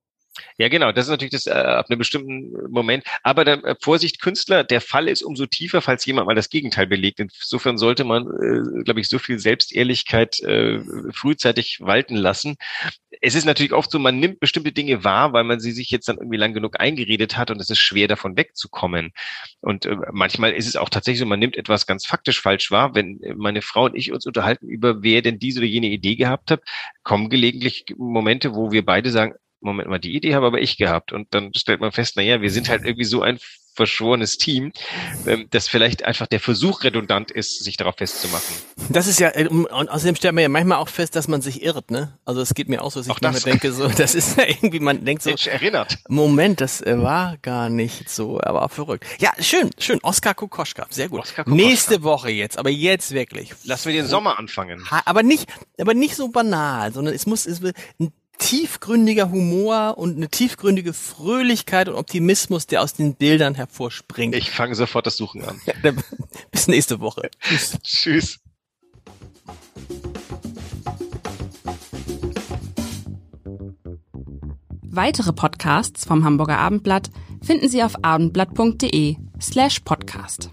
Ja, 0.59 0.69
genau. 0.69 0.93
Das 0.93 1.07
ist 1.07 1.11
natürlich 1.11 1.33
das 1.33 1.47
äh, 1.47 1.51
ab 1.51 1.87
einem 1.89 1.99
bestimmten 1.99 2.53
Moment. 2.71 3.05
Aber 3.23 3.45
dann, 3.45 3.63
äh, 3.65 3.75
Vorsicht, 3.81 4.21
Künstler, 4.21 4.65
der 4.65 4.81
Fall 4.81 5.09
ist 5.09 5.23
umso 5.23 5.47
tiefer, 5.47 5.83
falls 5.83 6.07
jemand 6.07 6.27
mal 6.27 6.35
das 6.35 6.49
Gegenteil 6.49 6.87
belegt. 6.87 7.21
Insofern 7.21 7.79
sollte 7.79 8.05
man, 8.05 8.27
äh, 8.27 8.83
glaube 8.85 9.01
ich, 9.01 9.09
so 9.09 9.19
viel 9.19 9.39
Selbstehrlichkeit 9.39 10.41
äh, 10.41 10.81
frühzeitig 11.13 11.81
walten 11.81 12.17
lassen. 12.17 12.57
Es 13.21 13.35
ist 13.35 13.45
natürlich 13.45 13.73
oft 13.73 13.91
so, 13.91 13.99
man 13.99 14.19
nimmt 14.19 14.41
bestimmte 14.41 14.73
Dinge 14.73 15.05
wahr, 15.05 15.33
weil 15.33 15.45
man 15.45 15.61
sie 15.61 15.73
sich 15.73 15.91
jetzt 15.91 16.09
dann 16.09 16.17
irgendwie 16.17 16.39
lang 16.39 16.55
genug 16.55 16.81
eingeredet 16.81 17.37
hat 17.37 17.51
und 17.51 17.61
es 17.61 17.71
ist 17.71 17.79
schwer 17.79 18.09
davon 18.09 18.37
wegzukommen. 18.37 19.13
Und 19.61 19.87
äh, 19.87 19.97
manchmal 20.13 20.53
ist 20.53 20.67
es 20.67 20.77
auch 20.77 20.89
tatsächlich 20.89 21.21
so, 21.21 21.27
man 21.27 21.41
nimmt 21.41 21.57
etwas 21.57 21.87
ganz 21.87 22.07
faktisch 22.07 22.41
falsch 22.41 22.71
wahr. 22.71 22.95
Wenn 22.95 23.21
meine 23.37 23.63
Frau 23.63 23.85
und 23.85 23.95
ich 23.97 24.13
uns 24.13 24.27
unterhalten 24.27 24.69
über, 24.69 25.03
wer 25.03 25.23
denn 25.23 25.39
diese 25.39 25.61
oder 25.61 25.69
jene 25.69 25.89
Idee 25.89 26.17
gehabt 26.17 26.51
hat, 26.51 26.63
kommen 27.03 27.29
gelegentlich 27.29 27.85
Momente, 27.97 28.55
wo 28.55 28.73
wir 28.73 28.85
beide 28.85 29.11
sagen, 29.11 29.35
Moment 29.63 29.89
mal, 29.89 29.99
die 29.99 30.15
Idee 30.15 30.35
habe 30.35 30.47
aber 30.47 30.61
ich 30.61 30.77
gehabt. 30.77 31.13
Und 31.13 31.35
dann 31.35 31.53
stellt 31.55 31.81
man 31.81 31.93
fest, 31.93 32.15
na 32.17 32.23
ja, 32.23 32.41
wir 32.41 32.51
sind 32.51 32.69
halt 32.69 32.85
irgendwie 32.85 33.05
so 33.05 33.23
ein 33.23 33.39
verschworenes 33.75 34.39
Team, 34.39 34.73
ähm, 35.27 35.47
dass 35.51 35.69
vielleicht 35.69 36.05
einfach 36.05 36.27
der 36.27 36.41
Versuch 36.41 36.85
redundant 36.85 37.31
ist, 37.31 37.65
sich 37.65 37.77
darauf 37.77 37.97
festzumachen. 37.97 38.55
Das 38.91 39.07
ist 39.07 39.19
ja, 39.19 39.31
äh, 39.35 39.47
und 39.49 39.69
außerdem 39.69 40.17
stellt 40.17 40.35
man 40.35 40.43
ja 40.43 40.49
manchmal 40.49 40.79
auch 40.79 40.89
fest, 40.89 41.17
dass 41.17 41.27
man 41.29 41.41
sich 41.41 41.63
irrt, 41.63 41.91
ne? 41.91 42.19
Also 42.25 42.41
es 42.41 42.55
geht 42.55 42.69
mir 42.69 42.83
auch 42.83 42.91
so, 42.91 43.01
dass 43.01 43.07
ich 43.07 43.21
manchmal 43.21 43.41
denke, 43.41 43.73
so, 43.73 43.89
das 43.89 44.15
ist 44.15 44.37
ja 44.37 44.45
irgendwie, 44.47 44.81
man 44.81 45.05
denkt 45.05 45.23
so, 45.23 45.31
Mensch, 45.31 45.47
erinnert. 45.47 45.99
Moment, 46.09 46.61
das 46.61 46.83
äh, 46.83 46.99
war 46.99 47.39
gar 47.39 47.71
nicht 47.71 48.11
so, 48.11 48.41
aber 48.43 48.69
verrückt. 48.69 49.07
Ja, 49.19 49.33
schön, 49.39 49.71
schön, 49.79 49.99
Oskar 50.03 50.35
Kokoschka, 50.35 50.87
sehr 50.91 51.09
gut. 51.09 51.21
Oskar 51.21 51.45
Kokoschka. 51.45 51.65
Nächste 51.65 52.03
Woche 52.03 52.31
jetzt, 52.31 52.59
aber 52.59 52.71
jetzt 52.71 53.13
wirklich. 53.13 53.53
Lassen 53.65 53.89
wir 53.89 53.95
den 53.95 54.07
Sommer 54.07 54.39
anfangen. 54.39 54.87
Aber 55.07 55.23
nicht, 55.23 55.49
aber 55.81 55.95
nicht 55.95 56.17
so 56.17 56.29
banal, 56.29 56.93
sondern 56.93 57.15
es 57.15 57.27
muss, 57.27 57.47
es 57.47 57.63
will 57.63 57.73
ein 57.99 58.13
tiefgründiger 58.43 59.31
Humor 59.31 59.97
und 59.99 60.17
eine 60.17 60.29
tiefgründige 60.29 60.93
Fröhlichkeit 60.93 61.89
und 61.89 61.95
Optimismus, 61.95 62.67
der 62.67 62.83
aus 62.83 62.93
den 62.93 63.15
Bildern 63.15 63.55
hervorspringt. 63.55 64.35
Ich 64.35 64.51
fange 64.51 64.75
sofort 64.75 65.07
das 65.07 65.17
Suchen 65.17 65.45
an. 65.45 65.61
bis 66.51 66.67
nächste 66.67 67.01
Woche. 67.01 67.31
Tschüss. 67.41 67.79
Tschüss. 67.83 68.39
Weitere 74.95 75.33
Podcasts 75.33 76.05
vom 76.05 76.25
Hamburger 76.25 76.59
Abendblatt 76.59 77.11
finden 77.43 77.69
Sie 77.69 77.83
auf 77.83 78.05
abendblatt.de 78.05 79.17
slash 79.41 79.81
podcast. 79.81 80.51